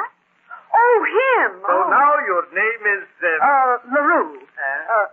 Oh, 0.68 0.96
him. 1.08 1.64
So 1.64 1.72
oh. 1.72 1.88
now 1.88 2.12
your 2.28 2.44
name 2.52 2.82
is... 3.00 3.08
Uh, 3.24 3.40
Uh, 3.40 3.74
LaRue. 3.88 4.36
Uh? 4.36 4.92
Uh, 4.92 5.06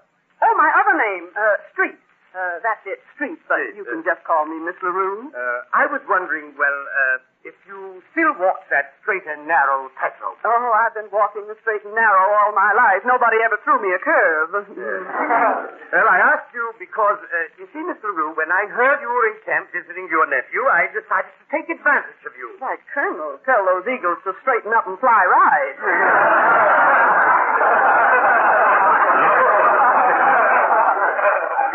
oh, 0.44 0.54
my 0.60 0.68
other 0.76 0.96
name, 1.00 1.32
uh, 1.32 1.56
Street. 1.72 1.96
Uh, 2.36 2.60
that's 2.60 2.84
it, 2.84 3.00
Street, 3.16 3.40
but 3.48 3.56
Street, 3.64 3.80
you 3.80 3.88
uh, 3.88 3.96
can 3.96 4.04
just 4.04 4.20
call 4.28 4.44
me 4.44 4.60
Miss 4.60 4.76
LaRue. 4.84 5.32
uh, 5.32 5.60
I 5.72 5.88
was 5.88 6.04
wondering, 6.12 6.52
well, 6.60 6.80
uh, 6.92 7.24
if 7.46 7.54
you 7.70 8.02
still 8.10 8.34
walk 8.42 8.66
that 8.74 8.98
straight 9.06 9.22
and 9.30 9.46
narrow 9.46 9.86
tightrope. 10.02 10.42
Oh, 10.42 10.74
I've 10.74 10.98
been 10.98 11.14
walking 11.14 11.46
the 11.46 11.54
straight 11.62 11.86
and 11.86 11.94
narrow 11.94 12.25
all 12.42 12.50
my 12.58 12.74
life. 12.74 13.06
Nobody 13.06 13.38
ever 13.46 13.62
threw 13.62 13.78
me 13.80 13.94
a 13.94 14.02
curve. 14.02 14.66
Well, 15.96 16.12
I 16.12 16.20
asked 16.20 16.52
you 16.52 16.75
because, 16.75 17.24
uh, 17.24 17.56
you 17.56 17.72
see, 17.72 17.80
Mr. 17.80 18.12
Rue, 18.12 18.36
when 18.36 18.52
I 18.52 18.68
heard 18.68 19.00
you 19.00 19.08
were 19.08 19.32
in 19.32 19.40
camp 19.48 19.72
visiting 19.72 20.12
your 20.12 20.28
nephew, 20.28 20.68
I 20.68 20.92
decided 20.92 21.32
to 21.32 21.46
take 21.48 21.72
advantage 21.72 22.20
of 22.28 22.36
you. 22.36 22.52
Why, 22.60 22.75
Colonel, 22.92 23.40
tell 23.48 23.64
those 23.64 23.88
eagles 23.88 24.20
to 24.28 24.36
straighten 24.44 24.75
up 24.75 24.84
and 24.92 25.00
fly 25.00 25.24
right. 25.24 25.75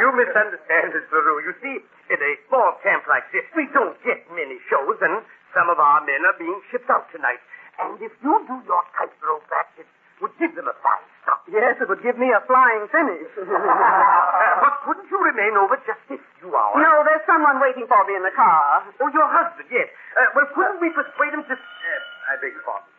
You 0.00 0.08
misunderstand, 0.20 0.92
Miss 0.92 1.08
LaRue. 1.08 1.40
You 1.48 1.54
see, 1.64 1.76
in 2.12 2.18
a 2.20 2.32
small 2.48 2.76
camp 2.84 3.08
like 3.08 3.24
this, 3.32 3.44
we 3.56 3.64
don't 3.72 3.96
get 4.04 4.28
many 4.36 4.60
shows, 4.68 5.00
and 5.00 5.24
some 5.56 5.72
of 5.72 5.80
our 5.80 6.04
men 6.04 6.20
are 6.28 6.36
being 6.36 6.60
shipped 6.68 6.90
out 6.92 7.08
tonight. 7.08 7.40
And 7.80 7.96
if 7.96 8.12
you 8.20 8.34
do 8.44 8.56
your 8.68 8.84
tightrope 8.92 9.48
act, 9.56 9.80
it 9.80 9.88
would 10.20 10.36
give 10.36 10.52
them 10.52 10.68
a 10.68 10.76
fine 10.84 11.06
start. 11.24 11.40
Yes, 11.48 11.80
it 11.80 11.88
would 11.88 12.04
give 12.04 12.20
me 12.20 12.28
a 12.28 12.44
flying 12.44 12.84
finish. 12.92 13.32
but 14.60 14.74
couldn't 14.84 15.08
you 15.08 15.16
remain 15.16 15.56
over 15.56 15.80
just 15.88 16.04
a 16.12 16.20
few 16.36 16.52
hours? 16.52 16.76
No, 16.76 17.00
there's 17.08 17.24
someone 17.24 17.56
waiting 17.64 17.88
for 17.88 18.04
me 18.04 18.20
in 18.20 18.24
the 18.24 18.34
car. 18.36 18.84
Oh, 19.00 19.08
your 19.08 19.28
husband, 19.32 19.68
yes. 19.72 19.88
Uh, 20.12 20.28
well, 20.36 20.48
couldn't 20.52 20.84
we 20.84 20.92
persuade 20.92 21.32
him 21.32 21.44
to... 21.48 21.56
Uh, 21.56 22.28
I 22.28 22.36
beg 22.36 22.52
your 22.52 22.64
pardon. 22.68 22.92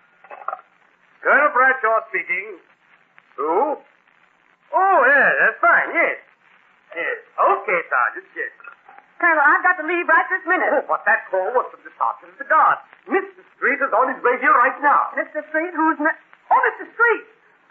Colonel 1.22 1.54
Bradshaw 1.54 2.02
speaking. 2.10 2.58
Who? 3.38 3.78
Oh, 4.74 4.98
yeah, 5.06 5.30
that's 5.38 5.60
fine, 5.62 5.94
yes. 5.94 6.18
Yes. 6.96 7.18
Okay, 7.40 7.80
Sergeant, 7.88 8.28
yes. 8.36 8.52
Colonel, 9.22 9.44
I've 9.46 9.64
got 9.64 9.78
to 9.80 9.86
leave 9.86 10.08
right 10.10 10.28
this 10.34 10.44
minute. 10.50 10.72
Oh, 10.74 10.84
but 10.90 11.06
that 11.06 11.30
call 11.30 11.54
was 11.54 11.70
from 11.72 11.82
the 11.86 11.94
sergeant 11.96 12.34
of 12.36 12.40
the 12.42 12.50
guard. 12.50 12.78
Mr. 13.08 13.42
Street 13.56 13.80
is 13.80 13.94
on 13.94 14.10
his 14.12 14.20
way 14.26 14.36
here 14.42 14.54
right 14.58 14.76
now. 14.82 15.14
Mr. 15.16 15.46
Street, 15.50 15.72
who's... 15.78 16.00
Ne- 16.02 16.20
Oh, 16.52 16.60
Mr. 16.68 16.84
Street! 16.92 17.26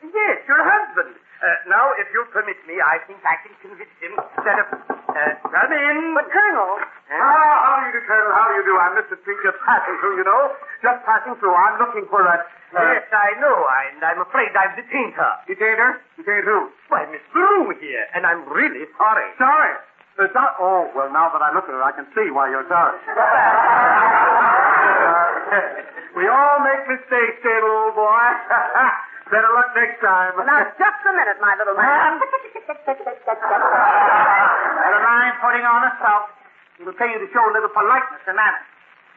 Yes, 0.08 0.40
your 0.48 0.64
husband. 0.64 1.12
Uh, 1.40 1.56
now, 1.72 1.88
if 1.96 2.04
you'll 2.12 2.28
permit 2.36 2.60
me, 2.68 2.76
I 2.84 3.00
think 3.08 3.24
I 3.24 3.40
can 3.40 3.56
convince 3.64 3.88
him 3.96 4.12
that 4.44 4.60
if... 4.60 4.68
Uh, 4.76 5.32
come 5.48 5.72
in. 5.72 6.12
but, 6.12 6.28
Colonel... 6.28 6.84
Ah, 7.08 7.16
how 7.16 7.80
do 7.80 7.88
you 7.88 7.96
do, 7.96 8.04
Colonel? 8.04 8.28
How 8.36 8.44
do 8.52 8.60
you 8.60 8.64
do? 8.68 8.76
I'm 8.76 8.92
Mr. 9.00 9.16
Street, 9.24 9.40
just 9.40 9.56
passing 9.64 9.96
through, 10.04 10.20
you 10.20 10.26
know. 10.28 10.52
Just 10.84 11.00
passing 11.08 11.32
through. 11.40 11.56
I'm 11.56 11.80
looking 11.80 12.04
for 12.12 12.20
a... 12.20 12.44
yes, 12.76 13.08
I 13.08 13.40
know, 13.40 13.56
and 13.56 14.04
I'm 14.04 14.20
afraid 14.20 14.52
I've 14.52 14.76
detained 14.76 15.16
her. 15.16 15.32
Detained 15.48 15.80
her? 15.80 15.92
Detained 16.20 16.44
who? 16.44 16.68
Why, 16.92 17.08
Miss 17.08 17.24
Bloom 17.32 17.72
here, 17.80 18.04
and 18.12 18.28
I'm 18.28 18.44
really 18.44 18.84
sorry. 19.00 19.32
Sorry? 19.40 19.74
Uh, 20.20 20.28
so- 20.36 20.54
oh, 20.60 20.92
well, 20.92 21.08
now 21.08 21.32
that 21.32 21.40
I 21.40 21.56
look 21.56 21.64
at 21.64 21.72
her, 21.72 21.80
I 21.80 21.96
can 21.96 22.04
see 22.12 22.28
why 22.28 22.52
you're 22.52 22.68
sorry. 22.68 23.00
we 26.20 26.28
all 26.28 26.60
make 26.68 26.84
mistakes, 26.84 27.40
dear 27.40 27.64
old 27.64 27.96
boy. 27.96 28.28
Better 29.30 29.46
luck 29.54 29.70
next 29.78 30.02
time. 30.02 30.34
Now, 30.42 30.66
just 30.74 31.00
a 31.06 31.12
minute, 31.14 31.38
my 31.38 31.54
little 31.54 31.78
man. 31.78 32.18
Never 32.18 32.26
mind 35.06 35.38
putting 35.38 35.62
on 35.62 35.86
a 35.86 35.94
sulk. 36.02 36.34
It'll 36.82 36.98
pay 36.98 37.14
you 37.14 37.22
to 37.22 37.30
show 37.30 37.46
a 37.46 37.54
little 37.54 37.70
politeness 37.70 38.26
and 38.26 38.34
manners. 38.34 38.66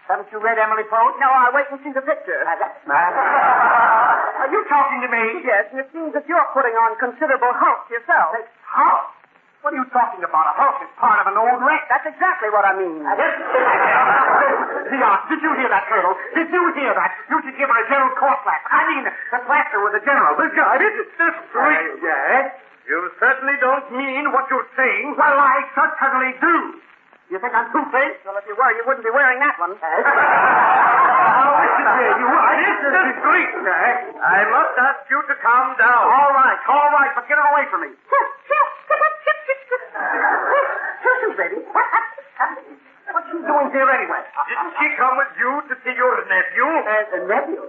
Haven't 0.05 0.27
you 0.35 0.39
read 0.43 0.59
Emily 0.59 0.83
Post? 0.91 1.15
No, 1.17 1.31
I'll 1.31 1.55
wait 1.55 1.65
and 1.71 1.79
see 1.81 1.93
the 1.95 2.03
picture. 2.03 2.43
Are 2.45 4.49
you 4.51 4.61
talking 4.67 4.99
to 5.01 5.07
me? 5.09 5.39
Yes, 5.47 5.71
and 5.71 5.79
it 5.79 5.87
seems 5.95 6.11
that 6.13 6.27
you're 6.27 6.43
putting 6.53 6.75
on 6.75 6.99
considerable 6.99 7.53
hulk 7.55 7.87
yourself. 7.89 8.35
Hulk? 8.67 9.15
What 9.63 9.71
are 9.71 9.79
you 9.79 9.87
talking 9.95 10.19
about? 10.19 10.43
A 10.43 10.59
hulk 10.59 10.83
is 10.83 10.91
part 10.99 11.23
of 11.23 11.31
an 11.31 11.39
old 11.39 11.63
wreck. 11.63 11.87
That's 11.87 12.03
exactly 12.03 12.51
what 12.51 12.67
I 12.67 12.75
mean. 12.75 12.99
Did 12.99 13.15
you 15.39 15.51
hear 15.55 15.71
that, 15.71 15.87
Colonel? 15.87 16.19
Did 16.35 16.51
you 16.51 16.63
hear 16.75 16.91
that? 16.91 17.15
You 17.31 17.39
should 17.47 17.55
give 17.55 17.71
her 17.71 17.79
a 17.79 17.87
general 17.87 18.11
court 18.19 18.43
slap. 18.43 18.59
I 18.67 18.83
mean, 18.91 19.07
the 19.07 19.39
plaster 19.47 19.79
with 19.79 19.95
the 19.95 20.03
general. 20.03 20.35
This 20.35 20.51
guy, 20.51 20.83
this 20.83 20.91
is 20.99 21.07
this 21.15 21.31
uh, 21.31 21.47
street. 21.47 21.95
yes? 22.03 22.59
You 22.91 23.07
certainly 23.23 23.55
don't 23.63 23.87
mean 23.95 24.35
what 24.35 24.51
you're 24.51 24.67
saying. 24.75 25.15
Well, 25.15 25.39
I 25.39 25.63
certainly 25.71 26.35
do. 26.43 26.83
You 27.31 27.39
think 27.39 27.55
I'm 27.55 27.71
two-faced? 27.71 28.19
Well, 28.27 28.35
if 28.35 28.43
you 28.43 28.59
were, 28.59 28.67
you 28.75 28.83
wouldn't 28.83 29.07
be 29.07 29.15
wearing 29.15 29.39
that 29.39 29.55
one. 29.63 29.79
Now, 29.79 31.55
listen 31.55 31.87
here, 32.03 32.19
you 32.19 32.27
are. 32.27 32.51
This 32.59 32.83
is. 32.83 33.15
I 34.19 34.43
must 34.51 34.75
ask 34.75 35.07
you 35.07 35.23
to 35.23 35.35
calm 35.39 35.71
down. 35.79 36.03
All 36.03 36.35
right, 36.35 36.59
all 36.67 36.91
right, 36.99 37.15
but 37.15 37.31
get 37.31 37.39
her 37.39 37.47
away 37.55 37.63
from 37.71 37.87
me. 37.87 37.95
Listen, 40.03 41.31
baby. 41.37 41.59
What's 43.13 43.27
she 43.29 43.37
doing 43.45 43.69
here 43.71 43.89
anyway? 43.89 44.21
Didn't 44.49 44.73
she 44.79 44.87
come 44.97 45.15
with 45.21 45.33
you 45.37 45.51
to 45.69 45.73
see 45.85 45.93
your 45.93 46.13
nephew? 46.25 46.65
a 46.65 47.19
nephew? 47.29 47.63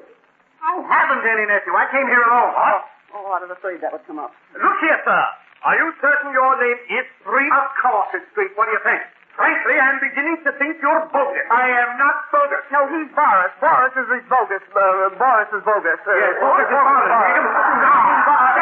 I 0.64 0.70
haven't 0.88 1.25
any 1.29 1.44
nephew. 1.44 1.73
I 1.77 1.85
came 1.92 2.09
here 2.09 2.25
alone. 2.25 2.53
What? 2.57 2.83
Oh, 3.14 3.29
I 3.37 3.38
was 3.44 3.53
afraid 3.53 3.79
that 3.85 3.92
would 3.92 4.03
come 4.09 4.18
up. 4.18 4.33
Look 4.57 4.79
here, 4.81 4.99
sir. 5.05 5.23
Are 5.64 5.77
you 5.77 5.92
certain 6.01 6.33
your 6.33 6.53
name 6.61 6.81
is 6.99 7.07
Street? 7.20 7.53
Of 7.53 7.68
course 7.81 8.09
it's 8.16 8.27
Street. 8.33 8.53
What 8.57 8.66
do 8.66 8.73
you 8.73 8.83
think? 8.85 9.01
Frankly, 9.37 9.75
I'm 9.77 9.99
beginning 9.99 10.38
to 10.47 10.51
think 10.62 10.79
you're 10.81 11.05
bogus. 11.11 11.42
I 11.51 11.66
am 11.66 11.99
not 11.99 12.16
bogus. 12.31 12.62
No, 12.70 12.87
he's 12.87 13.11
Boris. 13.12 13.51
Boris 13.61 13.92
is 13.99 14.25
bogus. 14.31 14.62
Uh, 14.70 15.11
Boris 15.18 15.51
is 15.53 15.62
bogus. 15.66 15.99
Uh, 16.07 16.14
Yes, 16.14 16.38
bogus 16.38 16.70
is 16.70 16.79
bogus. 16.79 17.11
Boris. 17.11 18.54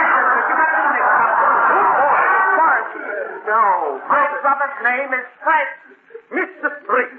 No, 3.47 3.99
my 4.07 4.25
brother's 4.43 4.79
name 4.83 5.11
is 5.15 5.27
Fred. 5.43 5.69
Mr. 6.33 6.69
Street. 6.83 7.13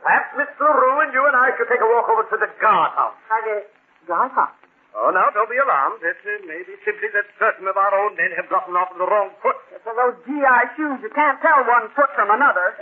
Perhaps 0.00 0.30
Mr. 0.36 0.64
LaRue 0.64 1.04
and 1.04 1.12
you 1.12 1.22
and 1.26 1.36
I 1.36 1.50
could 1.56 1.68
take 1.68 1.80
a 1.80 1.88
walk 1.88 2.08
over 2.08 2.24
to 2.32 2.36
the 2.40 2.48
guardhouse. 2.60 3.16
The 3.28 3.64
guardhouse. 4.06 4.56
Oh, 4.90 5.14
now, 5.14 5.30
don't 5.30 5.48
be 5.48 5.56
alarmed. 5.60 6.02
It 6.02 6.18
uh, 6.18 6.30
may 6.50 6.66
be 6.66 6.74
simply 6.82 7.14
that 7.14 7.22
certain 7.38 7.68
of 7.70 7.78
our 7.78 7.94
own 7.94 8.18
men 8.18 8.34
have 8.34 8.50
gotten 8.50 8.74
off 8.74 8.90
on 8.90 8.98
the 8.98 9.06
wrong 9.06 9.30
foot. 9.38 9.54
It's 9.70 9.84
for 9.86 9.94
those 9.94 10.18
GI 10.26 10.60
shoes, 10.74 10.98
you 10.98 11.12
can't 11.14 11.38
tell 11.38 11.62
one 11.62 11.86
foot 11.94 12.10
from 12.18 12.26
another. 12.34 12.74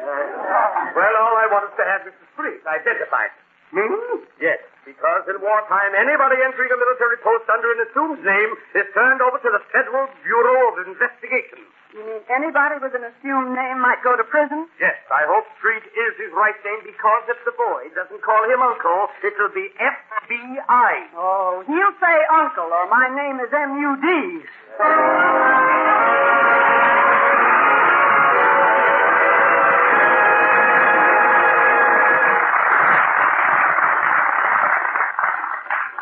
Well, 0.96 1.14
all 1.20 1.37
I 1.37 1.46
want 1.52 1.68
is 1.68 1.76
to 1.76 1.84
have 1.84 2.08
Mr. 2.08 2.24
Street 2.32 2.64
identified. 2.64 3.28
Hmm? 3.76 4.24
Yes, 4.40 4.56
because 4.88 5.28
in 5.28 5.37
wartime, 5.44 5.92
anybody 6.00 6.40
entering 6.40 6.72
a 6.72 6.78
military 6.80 7.20
post 7.20 7.44
under 7.52 7.68
an 7.76 7.80
assumed 7.84 8.24
name 8.24 8.50
is 8.80 8.88
turned 8.96 9.20
over 9.20 9.37
to 9.44 9.50
the 9.52 9.61
Federal 9.68 10.08
Bureau 10.24 10.72
of 10.72 10.88
Investigation. 10.88 11.61
You 11.94 12.05
mean 12.05 12.20
anybody 12.29 12.77
with 12.85 12.92
an 12.94 13.01
assumed 13.01 13.57
name 13.57 13.81
might 13.81 14.05
go 14.05 14.12
to 14.12 14.24
prison? 14.29 14.68
Yes, 14.79 14.96
I 15.09 15.24
hope 15.24 15.48
Street 15.57 15.83
is 15.88 16.12
his 16.20 16.29
right 16.37 16.55
name 16.61 16.85
because 16.85 17.24
if 17.33 17.40
the 17.48 17.57
boy 17.57 17.88
doesn't 17.96 18.20
call 18.20 18.44
him 18.44 18.61
Uncle, 18.61 19.09
it'll 19.24 19.48
be 19.57 19.72
FBI. 19.81 20.92
Oh, 21.16 21.64
he'll 21.66 21.96
say 21.96 22.16
uncle, 22.29 22.68
or 22.68 22.85
my 22.92 23.09
name 23.09 23.40
is 23.40 23.48
M.U.D. 23.48 24.05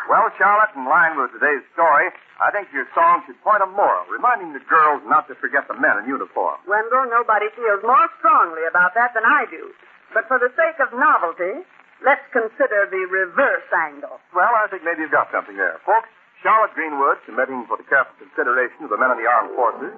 Well, 0.07 0.31
Charlotte, 0.39 0.71
in 0.79 0.87
line 0.87 1.19
with 1.19 1.35
today's 1.35 1.67
story, 1.75 2.15
I 2.39 2.55
think 2.55 2.71
your 2.71 2.87
song 2.95 3.27
should 3.27 3.39
point 3.43 3.63
a 3.63 3.67
moral, 3.67 4.07
reminding 4.07 4.55
the 4.55 4.63
girls 4.71 5.03
not 5.11 5.27
to 5.27 5.35
forget 5.43 5.67
the 5.67 5.75
men 5.75 5.99
in 5.99 6.07
uniform. 6.07 6.63
Wendell, 6.69 7.11
nobody 7.11 7.51
feels 7.59 7.83
more 7.83 8.07
strongly 8.23 8.63
about 8.71 8.95
that 8.95 9.15
than 9.17 9.27
I 9.27 9.51
do. 9.51 9.73
But 10.15 10.29
for 10.31 10.39
the 10.39 10.53
sake 10.55 10.79
of 10.79 10.95
novelty, 10.95 11.67
let's 12.07 12.23
consider 12.31 12.87
the 12.87 13.03
reverse 13.11 13.67
angle. 13.73 14.21
Well, 14.31 14.53
I 14.53 14.69
think 14.71 14.85
maybe 14.85 15.03
you've 15.03 15.17
got 15.17 15.33
something 15.35 15.57
there. 15.57 15.81
Folks, 15.83 16.07
Charlotte 16.45 16.77
Greenwood, 16.77 17.17
submitting 17.25 17.65
for 17.65 17.81
the 17.81 17.89
careful 17.89 18.13
consideration 18.21 18.85
of 18.85 18.93
the 18.93 19.01
men 19.01 19.11
in 19.17 19.19
the 19.19 19.27
armed 19.27 19.57
forces. 19.57 19.93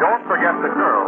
Don't 0.00 0.24
forget 0.24 0.56
the 0.64 0.72
girls 0.72 1.03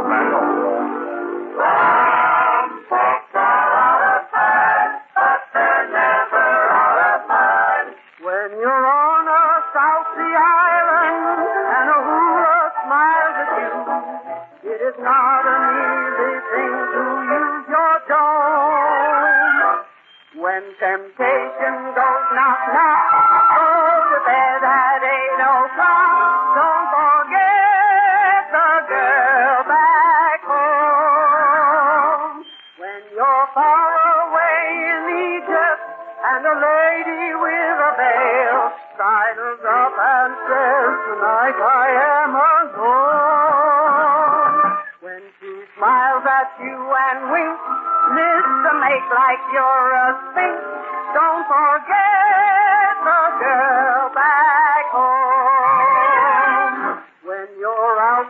temptation 20.97 21.77
goes 21.93 22.27
knock 22.33 22.61
knock, 22.73 23.05
oh, 23.13 23.53
go 23.53 23.69
to 24.17 24.19
bed 24.25 24.65
at 24.65 25.05
eight 25.05 25.41
o'clock. 25.45 26.57
Don't 26.57 26.89
forget 26.89 28.49
the 28.49 28.73
girl 28.89 29.61
back 29.69 30.41
home. 30.49 31.69
When 32.81 33.03
you're 33.13 33.49
far 33.53 33.93
away 34.25 34.65
in 34.89 35.05
Egypt 35.37 35.85
and 36.33 36.49
a 36.49 36.57
lady 36.65 37.29
with 37.45 37.77
a 37.77 37.93
veil 38.01 38.73
sidles 38.97 39.61
up 39.69 39.93
and 40.01 40.33
says, 40.49 40.97
Tonight 41.13 41.61
I 41.61 41.93
am 42.09 42.33
alone. 42.57 43.37
When 45.05 45.21
she 45.45 45.53
smiles 45.77 46.25
at 46.25 46.57
you 46.65 46.73
and 46.73 47.29
winks, 47.37 47.69
lips 48.17 48.55
to 48.65 48.73
make 48.81 49.07
like 49.13 49.45
you're 49.53 49.93
a 49.93 50.36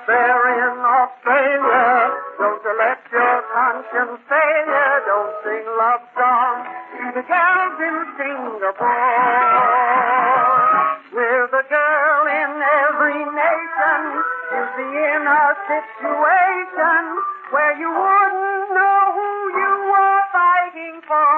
you're 0.07 0.17
out 0.17 0.31
there 0.31 0.47
in 0.55 0.79
Australia, 0.79 2.15
don't 2.39 2.63
you 2.63 2.75
let 2.79 3.01
your 3.13 3.43
conscience 3.55 4.21
fail 4.29 4.67
you. 4.67 4.89
Don't 5.07 5.35
sing 5.45 5.67
love 5.79 6.03
songs 6.15 6.67
to 6.97 7.05
the 7.15 7.25
girls 7.27 7.79
in 7.81 7.97
Singapore. 8.17 8.87
With 11.13 11.51
a 11.55 11.65
girl 11.69 12.27
in 12.27 12.53
every 12.87 13.21
nation, 13.25 14.01
you'll 14.53 14.75
be 14.77 14.89
in 14.95 15.23
a 15.27 15.47
situation 15.67 17.05
where 17.51 17.75
you 17.79 17.91
wouldn't 17.91 18.69
know 18.75 19.01
who 19.15 19.31
you 19.59 19.73
were 19.91 20.23
fighting 20.33 21.01
for. 21.07 21.36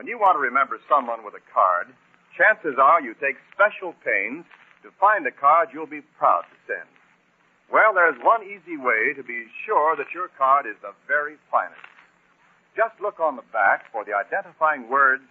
When 0.00 0.08
you 0.08 0.16
want 0.16 0.40
to 0.40 0.40
remember 0.40 0.80
someone 0.88 1.28
with 1.28 1.36
a 1.36 1.44
card, 1.52 1.92
chances 2.32 2.80
are 2.80 3.04
you 3.04 3.12
take 3.20 3.36
special 3.52 3.92
pains 4.00 4.48
to 4.80 4.88
find 4.96 5.28
a 5.28 5.30
card 5.30 5.76
you'll 5.76 5.84
be 5.84 6.00
proud 6.16 6.48
to 6.48 6.56
send. 6.64 6.88
Well, 7.68 7.92
there's 7.92 8.16
one 8.24 8.40
easy 8.40 8.80
way 8.80 9.12
to 9.12 9.20
be 9.20 9.44
sure 9.68 10.00
that 10.00 10.08
your 10.16 10.32
card 10.40 10.64
is 10.64 10.80
the 10.80 10.96
very 11.04 11.36
finest. 11.52 11.84
Just 12.72 12.96
look 12.96 13.20
on 13.20 13.36
the 13.36 13.44
back 13.52 13.92
for 13.92 14.00
the 14.08 14.16
identifying 14.16 14.88
words, 14.88 15.28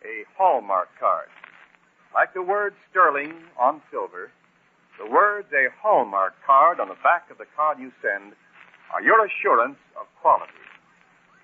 a 0.00 0.24
Hallmark 0.32 0.88
card. 0.96 1.28
Like 2.16 2.32
the 2.32 2.40
word 2.40 2.72
sterling 2.88 3.36
on 3.60 3.82
silver, 3.92 4.32
the 4.96 5.12
words 5.12 5.52
a 5.52 5.68
Hallmark 5.76 6.32
card 6.40 6.80
on 6.80 6.88
the 6.88 6.96
back 7.04 7.28
of 7.28 7.36
the 7.36 7.52
card 7.52 7.76
you 7.78 7.92
send 8.00 8.32
are 8.96 9.02
your 9.04 9.20
assurance 9.28 9.76
of 9.92 10.08
quality. 10.24 10.65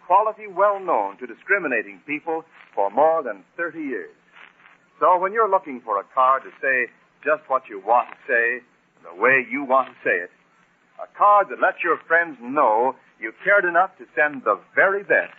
Quality 0.06 0.46
well 0.46 0.80
known 0.80 1.16
to 1.18 1.26
discriminating 1.26 2.00
people 2.06 2.44
for 2.74 2.90
more 2.90 3.22
than 3.22 3.44
30 3.56 3.78
years. 3.78 4.14
So 5.00 5.18
when 5.18 5.32
you're 5.32 5.50
looking 5.50 5.80
for 5.84 5.98
a 5.98 6.04
card 6.14 6.42
to 6.44 6.50
say 6.60 6.92
just 7.24 7.42
what 7.48 7.62
you 7.68 7.80
want 7.84 8.08
to 8.10 8.16
say, 8.26 8.64
the 9.02 9.20
way 9.20 9.46
you 9.50 9.64
want 9.64 9.88
to 9.88 9.94
say 10.04 10.16
it, 10.22 10.30
a 11.02 11.06
card 11.18 11.48
that 11.50 11.60
lets 11.60 11.82
your 11.82 11.98
friends 12.06 12.36
know 12.40 12.94
you 13.20 13.32
cared 13.44 13.64
enough 13.64 13.90
to 13.98 14.04
send 14.14 14.42
the 14.44 14.58
very 14.74 15.02
best, 15.02 15.34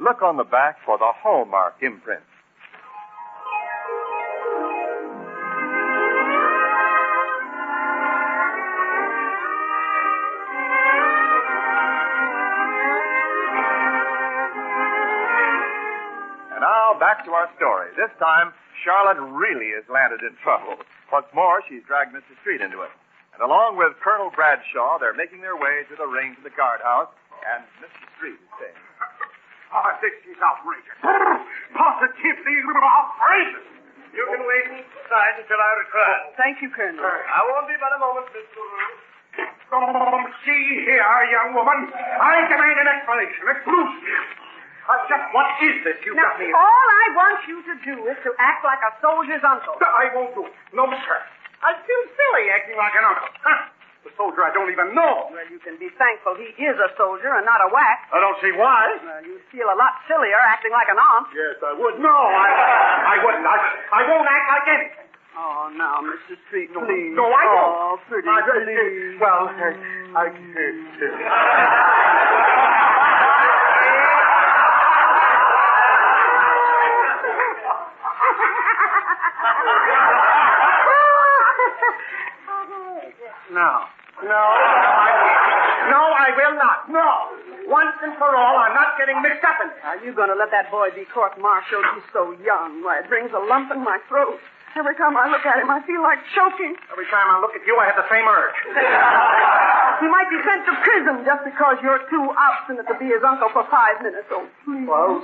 look 0.00 0.22
on 0.22 0.36
the 0.36 0.44
back 0.44 0.78
for 0.84 0.98
the 0.98 1.10
Hallmark 1.22 1.74
imprint. 1.82 2.22
Back 17.12 17.28
to 17.28 17.32
our 17.36 17.44
story. 17.60 17.92
This 17.92 18.08
time, 18.16 18.56
Charlotte 18.80 19.20
really 19.36 19.76
has 19.76 19.84
landed 19.92 20.24
in 20.24 20.32
trouble. 20.40 20.80
What's 21.12 21.28
more, 21.36 21.60
she's 21.68 21.84
dragged 21.84 22.16
Mr. 22.16 22.32
Street 22.40 22.64
into 22.64 22.80
it. 22.80 22.88
And 23.36 23.44
along 23.44 23.76
with 23.76 23.92
Colonel 24.00 24.32
Bradshaw, 24.32 24.96
they're 24.96 25.12
making 25.12 25.44
their 25.44 25.60
way 25.60 25.84
to 25.92 25.94
the 26.00 26.08
range 26.08 26.40
of 26.40 26.44
the 26.48 26.54
guardhouse, 26.56 27.12
and 27.52 27.68
Mr. 27.84 28.00
Street 28.16 28.40
is 28.40 28.52
saying, 28.56 28.80
Oh, 29.76 29.92
this 30.00 30.16
is 30.24 30.40
outrageous. 30.40 30.96
Positively 31.76 32.56
outrageous. 32.64 33.68
You 34.16 34.24
can 34.32 34.40
wait 34.48 34.80
inside 34.80 35.36
until 35.36 35.60
I 35.60 35.70
return. 35.84 36.16
Oh, 36.16 36.36
thank 36.40 36.64
you, 36.64 36.72
Colonel. 36.72 36.96
I 36.96 37.40
won't 37.44 37.68
be 37.68 37.76
but 37.76 37.92
a 37.92 38.00
moment, 38.00 38.24
Miss 38.32 38.48
LaRue. 38.56 38.92
Oh, 39.72 40.16
see 40.48 40.64
here, 40.88 41.04
young 41.28 41.52
woman. 41.52 41.92
I 41.92 42.48
demand 42.48 42.76
an 42.80 42.88
explanation. 42.88 43.44
Exclusive. 43.52 44.41
Uh, 44.82 44.98
just 45.06 45.24
what 45.30 45.46
is 45.62 45.78
this 45.86 45.98
you 46.02 46.12
Now, 46.18 46.34
got 46.34 46.42
me 46.42 46.50
in? 46.50 46.54
all 46.58 46.86
I 46.90 47.06
want 47.14 47.38
you 47.46 47.62
to 47.62 47.74
do 47.86 47.94
is 48.10 48.18
to 48.26 48.30
act 48.42 48.66
like 48.66 48.82
a 48.82 48.92
soldier's 48.98 49.42
uncle. 49.46 49.78
I 49.78 50.10
won't 50.10 50.34
do 50.34 50.42
it. 50.46 50.52
No, 50.74 50.90
sir. 50.90 51.18
I 51.62 51.78
feel 51.86 52.02
silly 52.18 52.50
acting 52.50 52.74
like 52.74 52.90
an 52.98 53.06
uncle. 53.06 53.30
Huh. 53.46 53.70
The 54.02 54.10
soldier 54.18 54.42
I 54.42 54.50
don't 54.50 54.66
even 54.74 54.90
know. 54.98 55.30
Well, 55.30 55.46
you 55.46 55.62
can 55.62 55.78
be 55.78 55.86
thankful 55.94 56.34
he 56.34 56.50
is 56.58 56.74
a 56.74 56.90
soldier 56.98 57.30
and 57.38 57.46
not 57.46 57.62
a 57.62 57.70
whack. 57.70 58.10
I 58.10 58.18
don't 58.18 58.34
see 58.42 58.50
why. 58.50 58.98
Well, 58.98 59.22
you'd 59.22 59.46
feel 59.54 59.70
a 59.70 59.78
lot 59.78 60.02
sillier 60.10 60.42
acting 60.42 60.74
like 60.74 60.90
an 60.90 60.98
aunt. 60.98 61.30
Yes, 61.30 61.62
I 61.62 61.70
would. 61.78 62.02
No, 62.02 62.10
I, 62.10 63.14
I 63.14 63.16
wouldn't. 63.22 63.46
I, 63.46 63.58
I 63.94 64.02
won't 64.10 64.26
act 64.26 64.46
like 64.50 64.66
anything. 64.74 65.06
Oh, 65.38 65.70
now, 65.78 66.02
Mr. 66.02 66.34
Street, 66.50 66.74
please. 66.74 67.14
No, 67.14 67.30
I 67.30 67.46
won't. 67.46 67.78
Oh, 67.78 67.94
pretty 68.10 68.26
well, 68.26 68.42
I, 68.42 68.58
please. 68.58 69.16
well, 69.22 69.46
I, 70.18 70.26
No. 83.52 83.72
No. 84.24 84.42
I, 84.42 85.88
no, 85.90 86.00
I 86.00 86.28
will 86.36 86.56
not. 86.56 86.88
No. 86.88 87.08
Once 87.70 87.96
and 88.02 88.16
for 88.18 88.34
all, 88.36 88.56
I'm 88.58 88.74
not 88.74 88.98
getting 88.98 89.20
mixed 89.22 89.44
up 89.44 89.56
in 89.62 89.68
this. 89.70 89.78
Are 89.84 90.00
you 90.04 90.12
going 90.12 90.28
to 90.28 90.36
let 90.36 90.50
that 90.50 90.70
boy 90.70 90.88
be 90.94 91.04
court-martialed? 91.08 91.84
He's 91.94 92.08
so 92.12 92.32
young. 92.44 92.82
Why, 92.84 93.00
it 93.00 93.08
brings 93.08 93.30
a 93.32 93.38
lump 93.38 93.70
in 93.72 93.80
my 93.84 93.98
throat. 94.08 94.38
Every 94.74 94.96
time 94.96 95.16
I 95.20 95.28
look 95.28 95.44
at 95.44 95.60
him, 95.60 95.68
I 95.68 95.84
feel 95.84 96.00
like 96.02 96.18
choking. 96.34 96.72
Every 96.90 97.04
time 97.12 97.28
I 97.28 97.38
look 97.44 97.52
at 97.52 97.60
you, 97.68 97.76
I 97.76 97.86
have 97.92 97.96
the 98.00 98.08
same 98.08 98.24
urge. 98.26 98.56
He 100.02 100.08
might 100.10 100.26
be 100.34 100.40
sent 100.42 100.66
to 100.66 100.74
prison 100.82 101.22
just 101.22 101.44
because 101.46 101.76
you're 101.80 102.02
too 102.10 102.26
obstinate 102.34 102.88
to 102.90 102.98
be 102.98 103.06
his 103.06 103.22
uncle 103.22 103.46
for 103.54 103.62
five 103.70 104.02
minutes. 104.02 104.26
Oh, 104.34 104.42
please. 104.66 104.82
Well, 104.82 105.22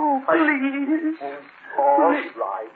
Oh, 0.00 0.22
please. 0.24 1.20
Oh, 1.20 1.28
all 1.76 2.08
right. 2.08 2.72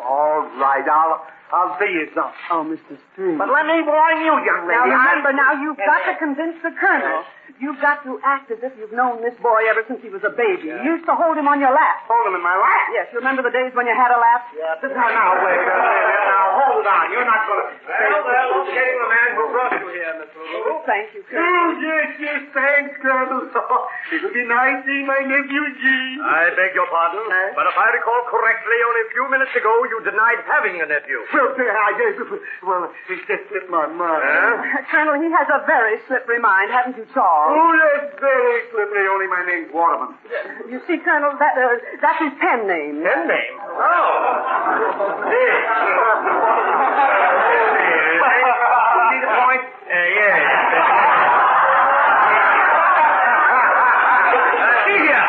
All 0.00 0.48
right. 0.56 0.88
I'll, 0.88 1.26
I'll 1.48 1.78
be 1.80 1.88
his 1.88 2.12
uncle. 2.12 2.36
Oh, 2.52 2.64
Mr. 2.64 2.96
Street. 3.12 3.36
But 3.36 3.48
let 3.48 3.64
me 3.64 3.80
warn 3.80 4.20
you, 4.20 4.32
young 4.44 4.68
lady. 4.68 4.76
Now 4.76 4.84
remember, 4.84 5.32
I... 5.32 5.36
now 5.36 5.52
you've 5.60 5.80
got 5.80 6.04
to 6.04 6.14
convince 6.20 6.56
the 6.60 6.72
colonel. 6.76 7.24
You've 7.58 7.80
got 7.82 8.04
to 8.06 8.20
act 8.22 8.54
as 8.54 8.62
if 8.62 8.70
you've 8.78 8.94
known 8.94 9.20
this 9.20 9.34
boy 9.42 9.66
ever 9.66 9.82
since 9.88 9.98
he 10.00 10.08
was 10.08 10.22
a 10.22 10.30
baby. 10.30 10.70
You 10.70 10.78
used 10.94 11.08
to 11.10 11.16
hold 11.18 11.34
him 11.34 11.50
on 11.50 11.58
your 11.58 11.74
lap. 11.74 12.06
Hold 12.06 12.30
him 12.30 12.38
in 12.38 12.44
my 12.44 12.54
lap. 12.54 12.86
Yes, 12.94 13.10
you 13.10 13.18
remember 13.18 13.42
the 13.42 13.50
days 13.50 13.74
when 13.74 13.90
you 13.90 13.96
had 13.98 14.14
a 14.14 14.20
lap? 14.20 14.46
Yeah, 14.54 14.78
but 14.78 14.94
now, 14.94 15.10
now, 15.10 15.42
wait 15.42 15.58
a 15.58 15.66
minute. 15.66 16.22
Now, 16.30 16.44
hold 16.54 16.86
on. 16.86 17.04
You're 17.10 17.26
not 17.26 17.42
going 17.50 17.60
to... 17.66 17.74
Well, 17.82 18.22
well, 18.22 18.48
okay, 18.62 18.88
the 18.94 19.08
man 19.10 19.28
who 19.34 19.42
brought 19.50 19.67
you 19.67 19.67
here, 19.98 20.14
Miss 20.22 20.30
LaRue. 20.30 20.62
Oh, 20.70 20.80
thank 20.86 21.10
you, 21.12 21.26
Oh, 21.26 21.30
Colonel. 21.34 21.82
yes, 21.82 22.08
yes, 22.22 22.40
thanks, 22.54 22.94
Colonel. 23.02 23.50
It'll 24.14 24.30
be 24.32 24.46
nice 24.46 24.86
seeing 24.86 25.04
my 25.10 25.18
nephew, 25.26 25.64
Gene. 25.82 26.22
I 26.22 26.54
beg 26.54 26.72
your 26.78 26.86
pardon, 26.86 27.26
but 27.58 27.66
if 27.66 27.74
I 27.76 27.86
recall 27.98 28.22
correctly, 28.30 28.78
only 28.86 29.02
a 29.04 29.10
few 29.12 29.26
minutes 29.28 29.52
ago 29.58 29.72
you 29.90 29.98
denied 30.06 30.40
having 30.46 30.78
a 30.80 30.86
nephew. 30.86 31.18
Well, 31.34 31.50
I 31.58 31.92
did. 31.98 32.14
Well, 32.62 32.88
it 33.10 33.20
just 33.26 33.44
slipped 33.50 33.68
my 33.70 33.86
mind. 33.90 34.86
Colonel, 34.94 35.18
he 35.20 35.28
has 35.34 35.48
a 35.50 35.66
very 35.66 35.98
slippery 36.06 36.38
mind, 36.38 36.70
haven't 36.70 36.96
you, 36.96 37.06
Charles? 37.12 37.52
Oh, 37.58 37.70
yes, 37.74 38.14
very 38.22 38.62
slippery. 38.70 39.04
Only 39.10 39.26
my 39.28 39.42
name's 39.44 39.70
Waterman. 39.74 40.14
You 40.70 40.78
see, 40.86 40.98
Colonel, 41.02 41.34
that 41.42 41.54
uh, 41.58 41.76
that's 42.00 42.20
his 42.22 42.32
pen 42.40 42.66
name. 42.70 43.02
Pen 43.02 43.26
name? 43.26 43.54
Oh. 43.58 45.26
Yes 45.28 45.64
see 49.10 49.20
the 49.20 49.30
point? 49.32 49.62
Uh, 49.88 49.94
yes. 50.18 50.38
see 54.86 54.98
here. 55.04 55.26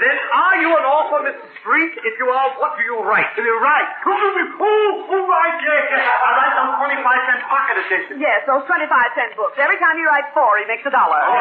Then 0.00 0.16
are 0.32 0.56
you 0.64 0.70
an 0.72 0.84
author, 0.88 1.20
Mr. 1.28 1.44
Street? 1.60 1.92
If 2.00 2.14
you 2.16 2.26
are, 2.32 2.48
what 2.56 2.72
do 2.80 2.82
you 2.88 2.96
write? 3.04 3.28
Do 3.36 3.42
you 3.44 3.56
write? 3.60 3.88
Who 4.08 4.12
do 4.16 4.28
we 4.32 4.42
who 4.56 4.72
who 5.12 5.16
write? 5.28 5.60
Yes, 5.60 5.84
yes. 5.92 6.00
I 6.08 6.28
write 6.40 6.54
some 6.56 6.70
25 6.80 7.28
cent 7.28 7.40
pocket 7.52 7.76
editions. 7.84 8.16
Yes, 8.16 8.40
those 8.48 8.64
25 8.64 8.88
cent 9.12 9.36
books. 9.36 9.60
Every 9.60 9.76
time 9.76 10.00
he 10.00 10.04
writes 10.08 10.32
four, 10.32 10.56
he 10.56 10.64
makes 10.64 10.88
a 10.88 10.92
dollar. 10.94 11.20
Oh, 11.20 11.36